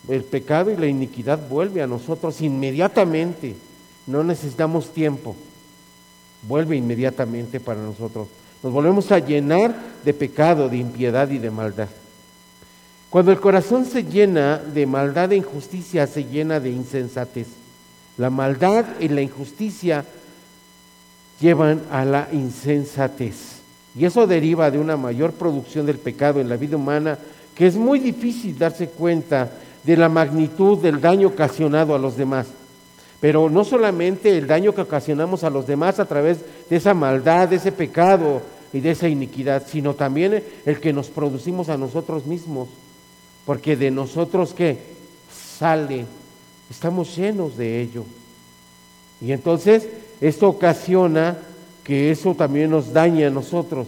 el 0.08 0.24
pecado 0.24 0.72
y 0.72 0.78
la 0.78 0.88
iniquidad 0.88 1.40
vuelve 1.50 1.82
a 1.82 1.88
nosotros 1.88 2.42
inmediatamente. 2.42 3.56
No 4.06 4.24
necesitamos 4.24 4.90
tiempo. 4.90 5.36
Vuelve 6.48 6.76
inmediatamente 6.76 7.60
para 7.60 7.82
nosotros. 7.82 8.28
Nos 8.62 8.72
volvemos 8.72 9.12
a 9.12 9.20
llenar 9.20 9.76
de 10.04 10.14
pecado, 10.14 10.70
de 10.70 10.78
impiedad 10.78 11.30
y 11.30 11.38
de 11.38 11.52
maldad. 11.52 11.88
Cuando 13.14 13.32
el 13.32 13.40
corazón 13.40 13.86
se 13.86 14.06
llena 14.06 14.58
de 14.58 14.88
maldad 14.88 15.32
e 15.32 15.36
injusticia, 15.36 16.08
se 16.08 16.24
llena 16.24 16.60
de 16.60 16.72
insensatez. 16.72 17.46
La 18.18 18.32
maldad 18.32 18.86
y 19.00 19.08
la 19.08 19.22
injusticia 19.22 20.04
llevan 21.40 21.84
a 21.92 22.06
la 22.06 22.28
insensatez. 22.32 23.62
Y 23.96 24.06
eso 24.06 24.26
deriva 24.26 24.72
de 24.72 24.80
una 24.80 24.98
mayor 24.98 25.34
producción 25.34 25.86
del 25.86 26.00
pecado 26.00 26.42
en 26.42 26.50
la 26.50 26.58
vida 26.58 26.76
humana, 26.76 27.20
que 27.54 27.68
es 27.68 27.76
muy 27.76 28.00
difícil 28.00 28.58
darse 28.58 28.88
cuenta 28.88 29.52
de 29.84 29.96
la 29.96 30.10
magnitud 30.10 30.80
del 30.80 31.00
daño 31.00 31.28
ocasionado 31.28 31.94
a 31.94 32.00
los 32.00 32.18
demás. 32.18 32.48
Pero 33.20 33.48
no 33.48 33.64
solamente 33.64 34.36
el 34.36 34.48
daño 34.48 34.74
que 34.74 34.82
ocasionamos 34.82 35.44
a 35.44 35.52
los 35.52 35.68
demás 35.68 36.00
a 36.00 36.06
través 36.06 36.40
de 36.68 36.78
esa 36.78 36.96
maldad, 36.96 37.48
de 37.48 37.58
ese 37.58 37.72
pecado 37.72 38.42
y 38.74 38.80
de 38.80 38.90
esa 38.90 39.08
iniquidad, 39.08 39.68
sino 39.68 39.94
también 39.94 40.44
el 40.66 40.80
que 40.80 40.92
nos 40.92 41.10
producimos 41.10 41.70
a 41.70 41.78
nosotros 41.78 42.26
mismos 42.26 42.70
porque 43.46 43.76
de 43.76 43.92
nosotros 43.92 44.54
que 44.54 44.78
sale, 45.58 46.06
estamos 46.70 47.16
llenos 47.16 47.58
de 47.58 47.82
ello. 47.82 48.06
Y 49.22 49.32
entonces 49.32 49.88
esto 50.22 50.50
ocasiona 50.50 51.38
que 51.84 52.12
eso 52.12 52.34
también 52.36 52.72
nos 52.72 52.94
dañe 52.94 53.26
a 53.26 53.30
nosotros, 53.30 53.88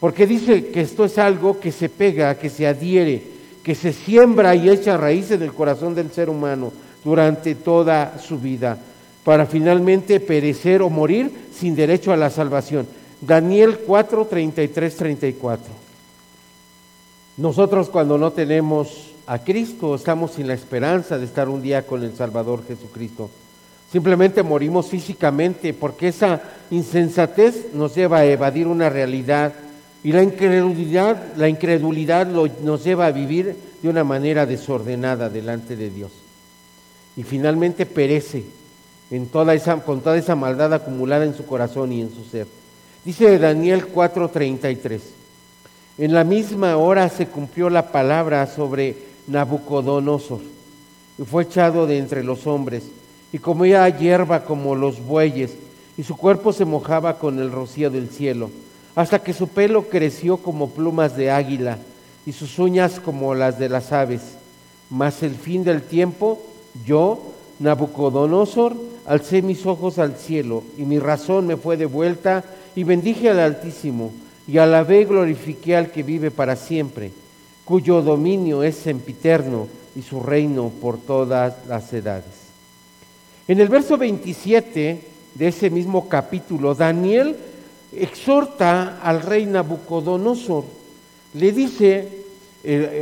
porque 0.00 0.26
dice 0.26 0.68
que 0.68 0.80
esto 0.80 1.04
es 1.04 1.18
algo 1.18 1.60
que 1.60 1.72
se 1.72 1.88
pega, 1.88 2.38
que 2.38 2.48
se 2.48 2.66
adhiere, 2.66 3.22
que 3.62 3.74
se 3.74 3.92
siembra 3.92 4.54
y 4.54 4.70
echa 4.70 4.96
raíces 4.96 5.38
del 5.38 5.52
corazón 5.52 5.94
del 5.94 6.10
ser 6.10 6.30
humano 6.30 6.72
durante 7.04 7.54
toda 7.54 8.18
su 8.18 8.38
vida, 8.38 8.78
para 9.24 9.46
finalmente 9.46 10.20
perecer 10.20 10.82
o 10.82 10.90
morir 10.90 11.30
sin 11.52 11.74
derecho 11.74 12.12
a 12.12 12.16
la 12.16 12.30
salvación. 12.30 12.86
Daniel 13.20 13.78
4, 13.86 14.26
33, 14.26 14.96
34. 14.96 15.85
Nosotros 17.36 17.90
cuando 17.90 18.16
no 18.16 18.32
tenemos 18.32 19.10
a 19.26 19.40
Cristo 19.40 19.94
estamos 19.94 20.32
sin 20.32 20.48
la 20.48 20.54
esperanza 20.54 21.18
de 21.18 21.26
estar 21.26 21.48
un 21.48 21.60
día 21.60 21.86
con 21.86 22.02
el 22.02 22.14
Salvador 22.14 22.62
Jesucristo. 22.66 23.28
Simplemente 23.92 24.42
morimos 24.42 24.86
físicamente 24.86 25.74
porque 25.74 26.08
esa 26.08 26.40
insensatez 26.70 27.74
nos 27.74 27.94
lleva 27.94 28.18
a 28.18 28.24
evadir 28.24 28.66
una 28.66 28.88
realidad 28.88 29.52
y 30.02 30.12
la 30.12 30.22
incredulidad, 30.22 31.36
la 31.36 31.48
incredulidad 31.48 32.26
nos 32.26 32.84
lleva 32.84 33.06
a 33.06 33.12
vivir 33.12 33.56
de 33.82 33.88
una 33.88 34.04
manera 34.04 34.46
desordenada 34.46 35.28
delante 35.28 35.76
de 35.76 35.90
Dios. 35.90 36.12
Y 37.16 37.22
finalmente 37.22 37.86
perece 37.86 38.44
en 39.10 39.26
toda 39.26 39.54
esa, 39.54 39.76
con 39.76 40.00
toda 40.00 40.16
esa 40.16 40.36
maldad 40.36 40.72
acumulada 40.72 41.24
en 41.24 41.34
su 41.34 41.44
corazón 41.44 41.92
y 41.92 42.00
en 42.00 42.14
su 42.14 42.24
ser. 42.24 42.46
Dice 43.04 43.38
Daniel 43.38 43.86
4:33. 43.92 45.00
En 45.98 46.12
la 46.12 46.24
misma 46.24 46.76
hora 46.76 47.08
se 47.08 47.26
cumplió 47.26 47.70
la 47.70 47.90
palabra 47.90 48.46
sobre 48.46 48.96
Nabucodonosor 49.28 50.40
y 51.18 51.22
fue 51.24 51.44
echado 51.44 51.86
de 51.86 51.96
entre 51.96 52.22
los 52.22 52.46
hombres 52.46 52.82
y 53.32 53.38
comía 53.38 53.88
hierba 53.88 54.44
como 54.44 54.74
los 54.74 55.02
bueyes 55.02 55.54
y 55.96 56.02
su 56.02 56.14
cuerpo 56.14 56.52
se 56.52 56.66
mojaba 56.66 57.18
con 57.18 57.38
el 57.38 57.50
rocío 57.50 57.88
del 57.88 58.10
cielo 58.10 58.50
hasta 58.94 59.20
que 59.20 59.32
su 59.32 59.48
pelo 59.48 59.88
creció 59.88 60.36
como 60.36 60.68
plumas 60.68 61.16
de 61.16 61.30
águila 61.30 61.78
y 62.26 62.32
sus 62.32 62.58
uñas 62.58 63.00
como 63.00 63.34
las 63.34 63.58
de 63.58 63.70
las 63.70 63.90
aves. 63.90 64.20
Mas 64.90 65.22
el 65.22 65.34
fin 65.34 65.64
del 65.64 65.80
tiempo, 65.80 66.42
yo, 66.84 67.22
Nabucodonosor, 67.58 68.76
alcé 69.06 69.40
mis 69.40 69.64
ojos 69.64 69.98
al 69.98 70.16
cielo 70.16 70.62
y 70.76 70.82
mi 70.82 70.98
razón 70.98 71.46
me 71.46 71.56
fue 71.56 71.78
devuelta 71.78 72.44
y 72.74 72.84
bendije 72.84 73.30
al 73.30 73.40
Altísimo 73.40 74.12
y 74.48 74.58
alabé 74.58 75.00
y 75.00 75.04
glorifiqué 75.04 75.76
al 75.76 75.90
que 75.90 76.02
vive 76.02 76.30
para 76.30 76.56
siempre, 76.56 77.10
cuyo 77.64 78.00
dominio 78.02 78.62
es 78.62 78.76
sempiterno 78.76 79.66
y 79.96 80.02
su 80.02 80.20
reino 80.20 80.70
por 80.80 80.98
todas 80.98 81.54
las 81.66 81.92
edades. 81.92 82.46
En 83.48 83.60
el 83.60 83.68
verso 83.68 83.96
27 83.96 85.00
de 85.34 85.48
ese 85.48 85.70
mismo 85.70 86.08
capítulo, 86.08 86.74
Daniel 86.74 87.36
exhorta 87.92 89.00
al 89.02 89.22
rey 89.22 89.46
Nabucodonosor, 89.46 90.64
le 91.34 91.52
dice, 91.52 92.08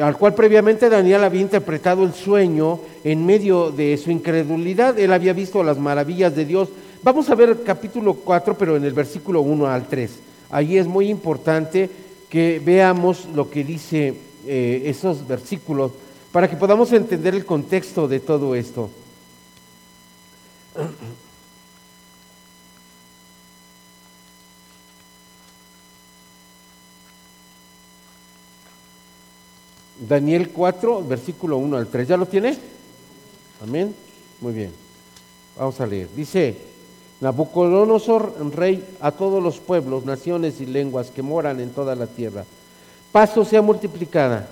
al 0.01 0.17
cual 0.17 0.35
previamente 0.35 0.89
Daniel 0.89 1.25
había 1.25 1.41
interpretado 1.41 2.05
el 2.05 2.15
sueño 2.15 2.81
en 3.03 3.25
medio 3.25 3.71
de 3.71 3.97
su 3.97 4.11
incredulidad, 4.11 4.99
él 4.99 5.13
había 5.13 5.33
visto 5.33 5.63
las 5.63 5.79
maravillas 5.79 6.35
de 6.35 6.45
Dios. 6.45 6.69
Vamos 7.03 7.29
a 7.29 7.35
ver 7.35 7.51
el 7.51 7.63
capítulo 7.63 8.15
4, 8.15 8.57
pero 8.57 8.77
en 8.77 8.85
el 8.85 8.93
versículo 8.93 9.43
1 9.43 9.67
al 9.67 9.87
3. 9.89 10.11
Allí 10.51 10.79
es 10.79 10.87
muy 10.87 11.09
importante 11.09 11.91
que 12.29 12.61
veamos 12.65 13.27
lo 13.35 13.51
que 13.51 13.65
dice 13.65 14.15
eh, 14.47 14.83
esos 14.87 15.27
versículos 15.27 15.93
para 16.33 16.49
que 16.51 16.57
podamos 16.57 16.93
entender 16.93 17.35
el 17.35 17.45
contexto 17.45 18.09
de 18.09 18.21
todo 18.21 18.55
esto. 18.55 18.91
Daniel 30.09 30.51
4, 30.51 31.05
versículo 31.05 31.57
1 31.59 31.77
al 31.77 31.87
3. 31.87 32.09
¿Ya 32.09 32.17
lo 32.17 32.27
tiene? 32.27 32.59
Amén. 33.63 33.95
Muy 34.41 34.53
bien. 34.53 34.73
Vamos 35.57 35.81
a 35.81 35.87
leer. 35.87 36.09
Dice, 36.15 36.74
Nabucodonosor, 37.25 38.35
rey 38.55 38.85
a 39.01 39.11
todos 39.11 39.43
los 39.43 39.57
pueblos, 39.57 40.05
naciones 40.05 40.61
y 40.61 40.67
lenguas 40.67 41.11
que 41.11 41.23
moran 41.23 41.59
en 41.59 41.71
toda 41.71 41.95
la 41.95 42.07
tierra. 42.07 42.45
Paso 43.13 43.47
sea 43.47 43.63
multiplicada. 43.63 44.47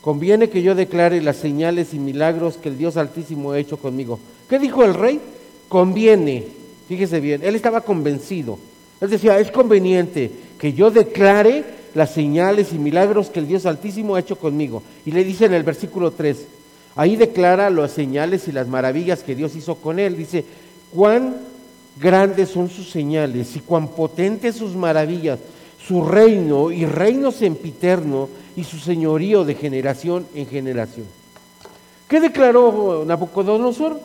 Conviene 0.00 0.50
que 0.50 0.60
yo 0.60 0.74
declare 0.74 1.22
las 1.22 1.36
señales 1.36 1.94
y 1.94 2.00
milagros 2.00 2.56
que 2.56 2.68
el 2.68 2.78
Dios 2.78 2.96
Altísimo 2.96 3.52
ha 3.52 3.60
hecho 3.60 3.76
conmigo. 3.76 4.18
¿Qué 4.48 4.58
dijo 4.58 4.82
el 4.82 4.94
rey? 4.94 5.20
Conviene. 5.68 6.48
Fíjese 6.88 7.20
bien, 7.20 7.42
él 7.44 7.54
estaba 7.54 7.82
convencido. 7.82 8.58
Él 9.00 9.08
decía, 9.08 9.38
es 9.38 9.52
conveniente 9.52 10.32
que 10.58 10.72
yo 10.72 10.90
declare 10.90 11.64
las 11.94 12.10
señales 12.10 12.72
y 12.72 12.78
milagros 12.80 13.30
que 13.30 13.38
el 13.38 13.46
Dios 13.46 13.66
Altísimo 13.66 14.16
ha 14.16 14.20
hecho 14.20 14.34
conmigo. 14.34 14.82
Y 15.04 15.12
le 15.12 15.22
dice 15.22 15.44
en 15.44 15.54
el 15.54 15.62
versículo 15.62 16.10
3, 16.10 16.44
ahí 16.96 17.14
declara 17.14 17.70
las 17.70 17.92
señales 17.92 18.48
y 18.48 18.52
las 18.52 18.66
maravillas 18.66 19.22
que 19.22 19.36
Dios 19.36 19.54
hizo 19.54 19.76
con 19.76 20.00
él. 20.00 20.16
Dice, 20.16 20.44
cuán 20.92 21.54
grandes 22.00 22.50
son 22.50 22.68
sus 22.68 22.90
señales 22.90 23.56
y 23.56 23.60
cuán 23.60 23.88
potentes 23.88 24.56
sus 24.56 24.74
maravillas, 24.74 25.38
su 25.78 26.04
reino 26.04 26.70
y 26.70 26.84
reino 26.86 27.32
sempiterno 27.32 28.28
y 28.56 28.64
su 28.64 28.78
señorío 28.78 29.44
de 29.44 29.54
generación 29.54 30.26
en 30.34 30.46
generación. 30.46 31.06
¿Qué 32.08 32.20
declaró 32.20 33.04
Nabucodonosor? 33.06 34.00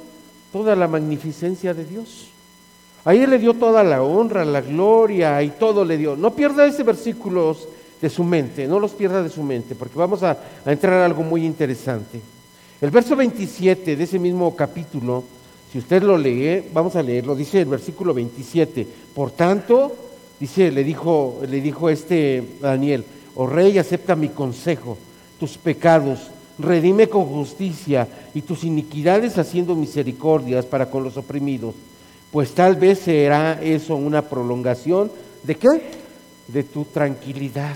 Toda 0.51 0.75
la 0.75 0.87
magnificencia 0.87 1.73
de 1.73 1.85
Dios. 1.85 2.27
Ahí 3.05 3.25
le 3.25 3.39
dio 3.39 3.53
toda 3.53 3.83
la 3.83 4.03
honra, 4.03 4.45
la 4.45 4.61
gloria 4.61 5.41
y 5.41 5.49
todo 5.51 5.83
le 5.85 5.97
dio. 5.97 6.15
No 6.15 6.33
pierda 6.33 6.65
ese 6.65 6.83
versículo 6.83 7.55
de 8.01 8.09
su 8.09 8.23
mente, 8.23 8.67
no 8.67 8.79
los 8.79 8.91
pierda 8.91 9.23
de 9.23 9.29
su 9.29 9.43
mente, 9.43 9.75
porque 9.75 9.97
vamos 9.97 10.23
a, 10.23 10.37
a 10.65 10.71
entrar 10.71 10.93
a 10.95 11.05
algo 11.05 11.23
muy 11.23 11.45
interesante. 11.45 12.21
El 12.79 12.91
verso 12.91 13.15
27 13.15 13.95
de 13.95 14.03
ese 14.03 14.19
mismo 14.19 14.55
capítulo, 14.55 15.23
si 15.71 15.77
usted 15.77 16.03
lo 16.03 16.17
lee, 16.17 16.63
vamos 16.73 16.95
a 16.95 17.03
leerlo, 17.03 17.35
dice 17.35 17.61
el 17.61 17.67
versículo 17.67 18.13
27. 18.13 18.85
Por 19.15 19.31
tanto, 19.31 19.95
dice, 20.39 20.71
le 20.71 20.83
dijo, 20.83 21.41
le 21.47 21.61
dijo 21.61 21.89
este 21.89 22.43
Daniel, 22.59 23.05
oh 23.35 23.47
rey, 23.47 23.77
acepta 23.77 24.15
mi 24.15 24.29
consejo, 24.29 24.97
tus 25.39 25.57
pecados, 25.57 26.31
redime 26.59 27.07
con 27.07 27.25
justicia 27.25 28.07
y 28.33 28.41
tus 28.41 28.63
iniquidades 28.63 29.37
haciendo 29.37 29.75
misericordias 29.75 30.65
para 30.65 30.89
con 30.89 31.03
los 31.03 31.17
oprimidos 31.17 31.73
pues 32.31 32.53
tal 32.53 32.77
vez 32.77 32.99
será 32.99 33.59
eso 33.61 33.95
una 33.95 34.21
prolongación 34.21 35.11
de 35.43 35.55
qué? 35.55 35.67
De 36.47 36.63
tu 36.63 36.85
tranquilidad. 36.85 37.75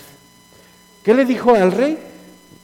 ¿Qué 1.04 1.14
le 1.14 1.26
dijo 1.26 1.54
al 1.54 1.72
rey? 1.72 1.98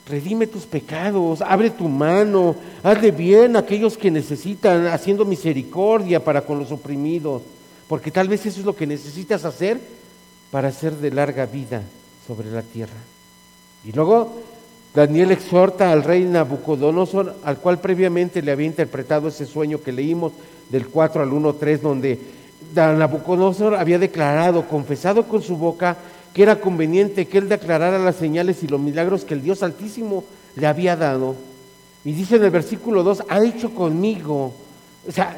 Redime 0.08 0.48
tus 0.48 0.66
pecados, 0.66 1.42
abre 1.42 1.70
tu 1.70 1.88
mano, 1.88 2.56
hazle 2.84 3.12
bien 3.12 3.56
a 3.56 3.60
aquellos 3.60 3.98
que 3.98 4.10
necesitan, 4.12 4.88
haciendo 4.88 5.26
misericordia 5.26 6.24
para 6.24 6.42
con 6.42 6.60
los 6.60 6.72
oprimidos, 6.72 7.44
porque 7.88 8.12
tal 8.12 8.28
vez 8.28 8.46
eso 8.46 8.60
es 8.60 8.66
lo 8.66 8.76
que 8.76 8.88
necesitas 8.88 9.46
hacer 9.46 9.80
para 10.50 10.72
ser 10.72 10.96
de 10.96 11.12
larga 11.12 11.46
vida 11.46 11.84
sobre 12.28 12.52
la 12.52 12.62
tierra. 12.62 12.98
Y 13.86 13.92
luego 13.92 14.42
Daniel 14.94 15.32
exhorta 15.32 15.92
al 15.92 16.04
rey 16.04 16.26
Nabucodonosor, 16.26 17.36
al 17.44 17.58
cual 17.58 17.80
previamente 17.80 18.42
le 18.42 18.52
había 18.52 18.68
interpretado 18.68 19.30
ese 19.30 19.46
sueño 19.46 19.82
que 19.82 19.94
leímos 19.94 20.34
del 20.70 20.88
4 20.88 21.24
al 21.24 21.32
1, 21.32 21.54
3, 21.54 21.82
donde 21.82 22.20
Nabucodonosor 22.76 23.76
había 23.76 24.00
declarado, 24.00 24.68
confesado 24.68 25.24
con 25.24 25.42
su 25.42 25.56
boca, 25.56 25.96
que 26.34 26.44
era 26.44 26.60
conveniente 26.60 27.28
que 27.28 27.38
él 27.38 27.50
declarara 27.50 28.00
las 28.00 28.16
señales 28.16 28.64
y 28.64 28.68
los 28.68 28.80
milagros 28.80 29.26
que 29.26 29.34
el 29.34 29.42
Dios 29.42 29.64
Altísimo 29.64 30.24
le 30.56 30.68
había 30.68 30.96
dado. 30.96 31.36
Y 32.04 32.14
dice 32.14 32.38
en 32.38 32.44
el 32.44 32.52
versículo 32.52 33.04
2, 33.04 33.24
ha 33.30 33.44
hecho 33.44 33.74
conmigo. 33.76 34.54
O 35.08 35.12
sea, 35.12 35.38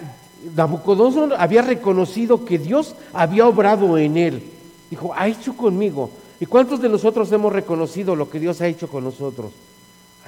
Nabucodonosor 0.55 1.33
había 1.37 1.61
reconocido 1.61 2.45
que 2.45 2.57
Dios 2.57 2.95
había 3.13 3.47
obrado 3.47 3.97
en 3.97 4.17
él. 4.17 4.43
Dijo, 4.89 5.13
ha 5.15 5.27
hecho 5.27 5.55
conmigo. 5.55 6.09
¿Y 6.39 6.45
cuántos 6.45 6.81
de 6.81 6.89
nosotros 6.89 7.31
hemos 7.31 7.51
reconocido 7.51 8.15
lo 8.15 8.29
que 8.29 8.39
Dios 8.39 8.61
ha 8.61 8.67
hecho 8.67 8.87
con 8.87 9.03
nosotros? 9.03 9.51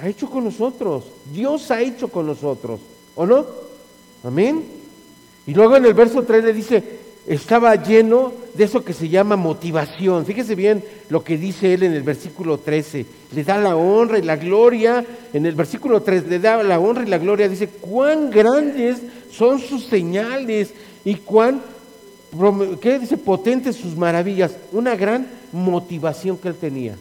Ha 0.00 0.08
hecho 0.08 0.28
con 0.28 0.44
nosotros. 0.44 1.04
Dios 1.32 1.70
ha 1.70 1.80
hecho 1.80 2.08
con 2.08 2.26
nosotros. 2.26 2.80
¿O 3.14 3.26
no? 3.26 3.46
Amén. 4.24 4.64
Y 5.46 5.54
luego 5.54 5.76
en 5.76 5.86
el 5.86 5.94
verso 5.94 6.22
3 6.22 6.44
le 6.44 6.52
dice, 6.52 7.05
estaba 7.26 7.74
lleno 7.74 8.32
de 8.54 8.64
eso 8.64 8.84
que 8.84 8.92
se 8.92 9.08
llama 9.08 9.36
motivación. 9.36 10.24
Fíjese 10.24 10.54
bien 10.54 10.84
lo 11.08 11.24
que 11.24 11.36
dice 11.36 11.74
él 11.74 11.82
en 11.82 11.92
el 11.92 12.02
versículo 12.02 12.58
13. 12.58 13.04
Le 13.32 13.44
da 13.44 13.58
la 13.58 13.74
honra 13.76 14.18
y 14.18 14.22
la 14.22 14.36
gloria. 14.36 15.04
En 15.32 15.44
el 15.44 15.54
versículo 15.54 16.02
3 16.02 16.26
le 16.28 16.38
da 16.38 16.62
la 16.62 16.78
honra 16.78 17.02
y 17.02 17.08
la 17.08 17.18
gloria. 17.18 17.48
Dice, 17.48 17.68
cuán 17.68 18.30
grandes 18.30 18.98
son 19.30 19.58
sus 19.58 19.86
señales 19.86 20.72
y 21.04 21.16
cuán, 21.16 21.60
¿qué 22.80 22.98
dice? 23.00 23.16
Potentes 23.16 23.76
sus 23.76 23.96
maravillas. 23.96 24.52
Una 24.70 24.94
gran 24.94 25.26
motivación 25.52 26.38
que 26.38 26.48
él 26.48 26.54
tenía. 26.54 26.96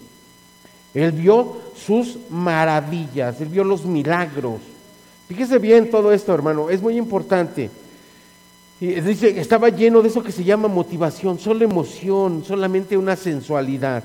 Él 0.95 1.11
vio 1.11 1.57
sus 1.75 2.17
maravillas, 2.29 3.41
él 3.41 3.49
vio 3.49 3.65
los 3.65 3.85
milagros. 3.85 4.61
Fíjese 5.27 5.59
bien 5.59 5.89
todo 5.89 6.13
esto, 6.13 6.33
hermano, 6.33 6.69
es 6.69 6.81
muy 6.81 6.97
importante. 6.97 7.69
Y 8.79 8.87
dice, 8.87 9.39
estaba 9.39 9.69
lleno 9.69 10.01
de 10.01 10.09
eso 10.09 10.21
que 10.21 10.33
se 10.33 10.43
llama 10.43 10.67
motivación, 10.67 11.39
solo 11.39 11.63
emoción, 11.63 12.43
solamente 12.45 12.97
una 12.97 13.15
sensualidad. 13.15 14.03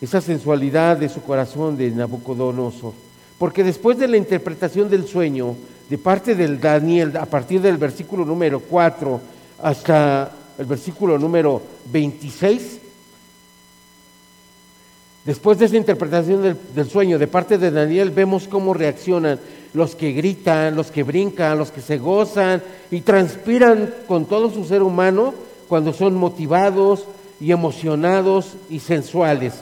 Esa 0.00 0.20
sensualidad 0.20 0.98
de 0.98 1.08
su 1.08 1.22
corazón 1.22 1.76
de 1.76 1.90
Nabucodonosor. 1.90 2.92
Porque 3.38 3.64
después 3.64 3.98
de 3.98 4.08
la 4.08 4.18
interpretación 4.18 4.90
del 4.90 5.06
sueño, 5.06 5.56
de 5.88 5.98
parte 5.98 6.34
del 6.34 6.60
Daniel, 6.60 7.16
a 7.16 7.26
partir 7.26 7.60
del 7.60 7.78
versículo 7.78 8.24
número 8.24 8.60
4 8.60 9.20
hasta 9.62 10.30
el 10.58 10.66
versículo 10.66 11.18
número 11.18 11.62
26, 11.90 12.80
después 15.24 15.58
de 15.58 15.64
esa 15.66 15.76
interpretación 15.76 16.42
del, 16.42 16.56
del 16.74 16.88
sueño 16.88 17.18
de 17.18 17.26
parte 17.26 17.56
de 17.56 17.70
Daniel, 17.70 18.10
vemos 18.10 18.46
cómo 18.46 18.74
reaccionan 18.74 19.40
los 19.74 19.94
que 19.94 20.12
gritan, 20.12 20.76
los 20.76 20.90
que 20.90 21.02
brincan, 21.02 21.58
los 21.58 21.70
que 21.70 21.80
se 21.80 21.98
gozan 21.98 22.62
y 22.90 23.00
transpiran 23.00 23.94
con 24.06 24.26
todo 24.26 24.50
su 24.50 24.64
ser 24.64 24.82
humano 24.82 25.34
cuando 25.68 25.92
son 25.92 26.14
motivados 26.14 27.06
y 27.40 27.52
emocionados 27.52 28.54
y 28.68 28.80
sensuales. 28.80 29.54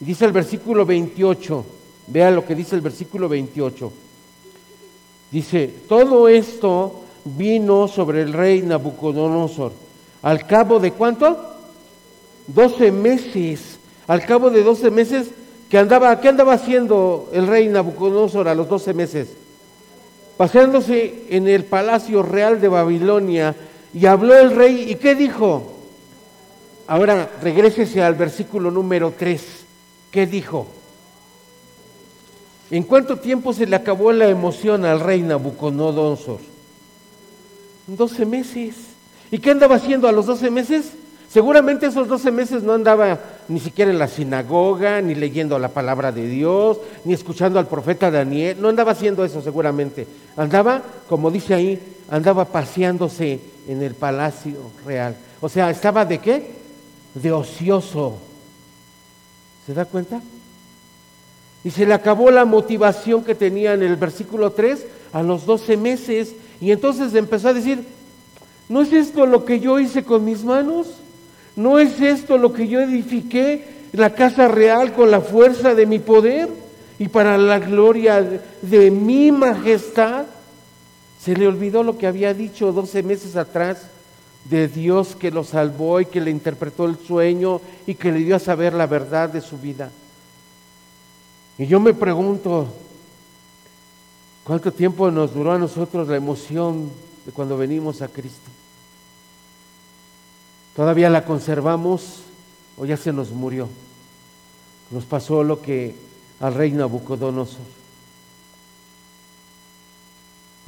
dice 0.00 0.24
el 0.24 0.32
versículo 0.32 0.86
28, 0.86 1.64
vea 2.06 2.30
lo 2.30 2.46
que 2.46 2.54
dice 2.54 2.76
el 2.76 2.80
versículo 2.80 3.28
28. 3.28 3.92
Dice, 5.30 5.74
todo 5.88 6.28
esto 6.28 7.00
vino 7.24 7.88
sobre 7.88 8.22
el 8.22 8.32
rey 8.32 8.62
Nabucodonosor. 8.62 9.72
Al 10.22 10.46
cabo 10.46 10.78
de 10.78 10.92
cuánto? 10.92 11.36
Doce 12.46 12.92
meses. 12.92 13.78
Al 14.06 14.24
cabo 14.24 14.50
de 14.50 14.62
doce 14.62 14.90
meses 14.90 15.30
¿Qué 15.70 15.78
andaba, 15.78 16.20
¿Qué 16.20 16.28
andaba 16.28 16.54
haciendo 16.54 17.28
el 17.32 17.46
rey 17.46 17.68
Nabucodonosor 17.68 18.48
a 18.48 18.54
los 18.54 18.68
doce 18.68 18.94
meses? 18.94 19.28
Paseándose 20.36 21.24
en 21.30 21.48
el 21.48 21.64
palacio 21.64 22.22
real 22.22 22.60
de 22.60 22.68
Babilonia 22.68 23.54
y 23.92 24.06
habló 24.06 24.36
el 24.36 24.54
rey 24.54 24.90
y 24.90 24.94
¿qué 24.96 25.14
dijo? 25.14 25.72
Ahora 26.86 27.30
regrésese 27.42 28.02
al 28.02 28.14
versículo 28.14 28.70
número 28.70 29.12
3. 29.18 29.42
¿Qué 30.10 30.26
dijo? 30.26 30.68
¿En 32.70 32.84
cuánto 32.84 33.16
tiempo 33.18 33.52
se 33.52 33.66
le 33.66 33.76
acabó 33.76 34.12
la 34.12 34.28
emoción 34.28 34.84
al 34.84 35.00
rey 35.00 35.22
Nabucodonosor? 35.22 36.40
Doce 37.88 38.24
meses. 38.24 38.74
¿Y 39.30 39.38
qué 39.38 39.50
andaba 39.50 39.76
haciendo 39.76 40.06
a 40.06 40.12
los 40.12 40.26
doce 40.26 40.50
meses? 40.50 40.92
Seguramente 41.28 41.86
esos 41.86 42.08
doce 42.08 42.30
meses 42.30 42.62
no 42.62 42.72
andaba 42.72 43.18
ni 43.48 43.60
siquiera 43.60 43.90
en 43.90 43.98
la 43.98 44.08
sinagoga, 44.08 45.00
ni 45.00 45.14
leyendo 45.14 45.58
la 45.58 45.68
palabra 45.68 46.12
de 46.12 46.26
Dios, 46.28 46.78
ni 47.04 47.14
escuchando 47.14 47.58
al 47.58 47.66
profeta 47.66 48.10
Daniel, 48.10 48.56
no 48.60 48.68
andaba 48.68 48.92
haciendo 48.92 49.24
eso 49.24 49.42
seguramente. 49.42 50.06
Andaba, 50.36 50.82
como 51.08 51.30
dice 51.30 51.54
ahí, 51.54 51.96
andaba 52.08 52.44
paseándose 52.44 53.40
en 53.68 53.82
el 53.82 53.94
palacio 53.94 54.56
real. 54.84 55.16
O 55.40 55.48
sea, 55.48 55.70
estaba 55.70 56.04
de 56.04 56.18
qué? 56.18 56.50
De 57.14 57.32
ocioso. 57.32 58.18
¿Se 59.66 59.74
da 59.74 59.84
cuenta? 59.84 60.20
Y 61.64 61.70
se 61.70 61.84
le 61.84 61.94
acabó 61.94 62.30
la 62.30 62.44
motivación 62.44 63.24
que 63.24 63.34
tenía 63.34 63.74
en 63.74 63.82
el 63.82 63.96
versículo 63.96 64.52
3 64.52 64.86
a 65.12 65.22
los 65.22 65.44
doce 65.44 65.76
meses. 65.76 66.34
Y 66.60 66.70
entonces 66.70 67.12
empezó 67.14 67.48
a 67.48 67.54
decir, 67.54 67.84
¿no 68.68 68.82
es 68.82 68.92
esto 68.92 69.26
lo 69.26 69.44
que 69.44 69.58
yo 69.58 69.80
hice 69.80 70.04
con 70.04 70.24
mis 70.24 70.44
manos? 70.44 70.86
¿No 71.56 71.78
es 71.78 72.02
esto 72.02 72.36
lo 72.36 72.52
que 72.52 72.68
yo 72.68 72.80
edifiqué, 72.80 73.64
la 73.92 74.14
casa 74.14 74.46
real 74.46 74.92
con 74.92 75.10
la 75.10 75.22
fuerza 75.22 75.74
de 75.74 75.86
mi 75.86 75.98
poder 75.98 76.50
y 76.98 77.08
para 77.08 77.38
la 77.38 77.58
gloria 77.58 78.22
de, 78.60 78.90
mi 78.90 79.32
majestad? 79.32 80.26
Se 81.18 81.34
le 81.34 81.48
olvidó 81.48 81.82
lo 81.82 81.96
que 81.96 82.06
había 82.06 82.34
dicho 82.34 82.72
doce 82.72 83.02
meses 83.02 83.36
atrás 83.36 83.88
de 84.44 84.68
Dios 84.68 85.16
que 85.16 85.30
lo 85.30 85.42
salvó 85.42 85.98
y 86.00 86.06
que 86.06 86.20
le 86.20 86.30
interpretó 86.30 86.84
el 86.84 86.98
sueño 86.98 87.62
y 87.86 87.94
que 87.94 88.12
le 88.12 88.18
dio 88.18 88.36
a 88.36 88.38
saber 88.38 88.74
la 88.74 88.86
verdad 88.86 89.30
de 89.30 89.40
su 89.40 89.56
vida. 89.56 89.90
Y 91.58 91.66
yo 91.66 91.80
me 91.80 91.94
pregunto, 91.94 92.68
¿cuánto 94.44 94.70
tiempo 94.70 95.10
nos 95.10 95.32
duró 95.32 95.52
a 95.52 95.58
nosotros 95.58 96.06
la 96.06 96.16
emoción 96.16 96.90
de 97.24 97.32
cuando 97.32 97.56
venimos 97.56 98.02
a 98.02 98.08
Cristo? 98.08 98.50
Todavía 100.76 101.08
la 101.08 101.24
conservamos 101.24 102.20
o 102.76 102.84
ya 102.84 102.98
se 102.98 103.12
nos 103.12 103.30
murió. 103.30 103.68
Nos 104.90 105.04
pasó 105.04 105.42
lo 105.42 105.62
que 105.62 105.94
al 106.38 106.54
rey 106.54 106.70
Nabucodonosor. 106.70 107.64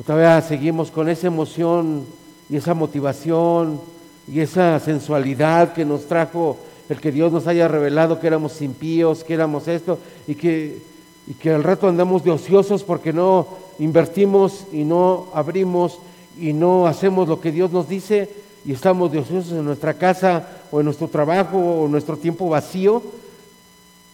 Todavía 0.04 0.40
seguimos 0.40 0.90
con 0.90 1.08
esa 1.08 1.26
emoción 1.26 2.06
y 2.48 2.56
esa 2.56 2.72
motivación 2.72 3.80
y 4.26 4.40
esa 4.40 4.80
sensualidad 4.80 5.74
que 5.74 5.84
nos 5.84 6.06
trajo 6.06 6.56
el 6.88 7.00
que 7.00 7.12
Dios 7.12 7.30
nos 7.30 7.46
haya 7.46 7.68
revelado 7.68 8.18
que 8.18 8.28
éramos 8.28 8.62
impíos, 8.62 9.24
que 9.24 9.34
éramos 9.34 9.68
esto 9.68 9.98
y 10.26 10.34
que, 10.36 10.80
y 11.26 11.34
que 11.34 11.50
al 11.50 11.62
rato 11.62 11.86
andamos 11.86 12.24
de 12.24 12.30
ociosos 12.30 12.82
porque 12.82 13.12
no 13.12 13.46
invertimos 13.78 14.64
y 14.72 14.84
no 14.84 15.26
abrimos 15.34 15.98
y 16.40 16.52
no 16.54 16.86
hacemos 16.86 17.28
lo 17.28 17.40
que 17.40 17.52
Dios 17.52 17.72
nos 17.72 17.88
dice 17.88 18.47
y 18.64 18.72
estamos 18.72 19.14
ociosos 19.14 19.52
en 19.52 19.64
nuestra 19.64 19.94
casa 19.94 20.46
o 20.70 20.80
en 20.80 20.86
nuestro 20.86 21.08
trabajo 21.08 21.58
o 21.58 21.88
nuestro 21.88 22.16
tiempo 22.16 22.48
vacío 22.48 23.02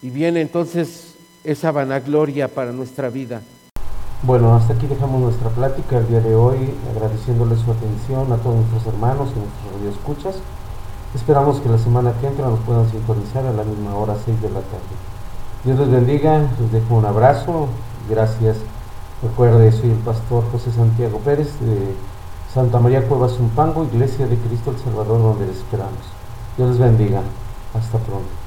y 0.02 0.10
viene 0.10 0.40
entonces 0.40 1.14
esa 1.44 1.72
vanagloria 1.72 2.48
para 2.48 2.72
nuestra 2.72 3.10
vida. 3.10 3.42
Bueno, 4.22 4.54
hasta 4.54 4.72
aquí 4.72 4.86
dejamos 4.86 5.20
nuestra 5.20 5.50
plática 5.50 5.98
el 5.98 6.08
día 6.08 6.20
de 6.20 6.34
hoy, 6.34 6.56
agradeciéndole 6.94 7.56
su 7.56 7.70
atención 7.70 8.32
a 8.32 8.36
todos 8.38 8.56
nuestros 8.56 8.86
hermanos 8.86 9.30
y 9.34 9.38
nuestros 9.38 9.74
radioescuchas. 9.76 10.36
Esperamos 11.14 11.60
que 11.60 11.68
la 11.68 11.78
semana 11.78 12.12
que 12.20 12.26
entra 12.26 12.48
nos 12.48 12.60
puedan 12.60 12.90
sintonizar 12.90 13.44
a 13.44 13.52
la 13.52 13.64
misma 13.64 13.94
hora, 13.96 14.16
6 14.24 14.40
de 14.40 14.48
la 14.48 14.60
tarde. 14.60 14.94
Dios 15.64 15.78
les 15.78 15.90
bendiga, 15.90 16.48
les 16.58 16.72
dejo 16.72 16.94
un 16.94 17.04
abrazo, 17.04 17.68
gracias. 18.08 18.56
Recuerde, 19.22 19.72
soy 19.72 19.90
el 19.90 19.98
pastor 19.98 20.44
José 20.50 20.72
Santiago 20.72 21.18
Pérez 21.18 21.48
Santa 22.54 22.78
María 22.78 23.08
Cuevas 23.08 23.32
Zumpango, 23.32 23.82
Iglesia 23.82 24.28
de 24.28 24.36
Cristo 24.36 24.70
el 24.70 24.78
Salvador, 24.78 25.20
donde 25.20 25.48
les 25.48 25.56
esperamos. 25.56 25.98
Dios 26.56 26.70
les 26.70 26.78
bendiga. 26.78 27.20
Hasta 27.74 27.98
pronto. 27.98 28.43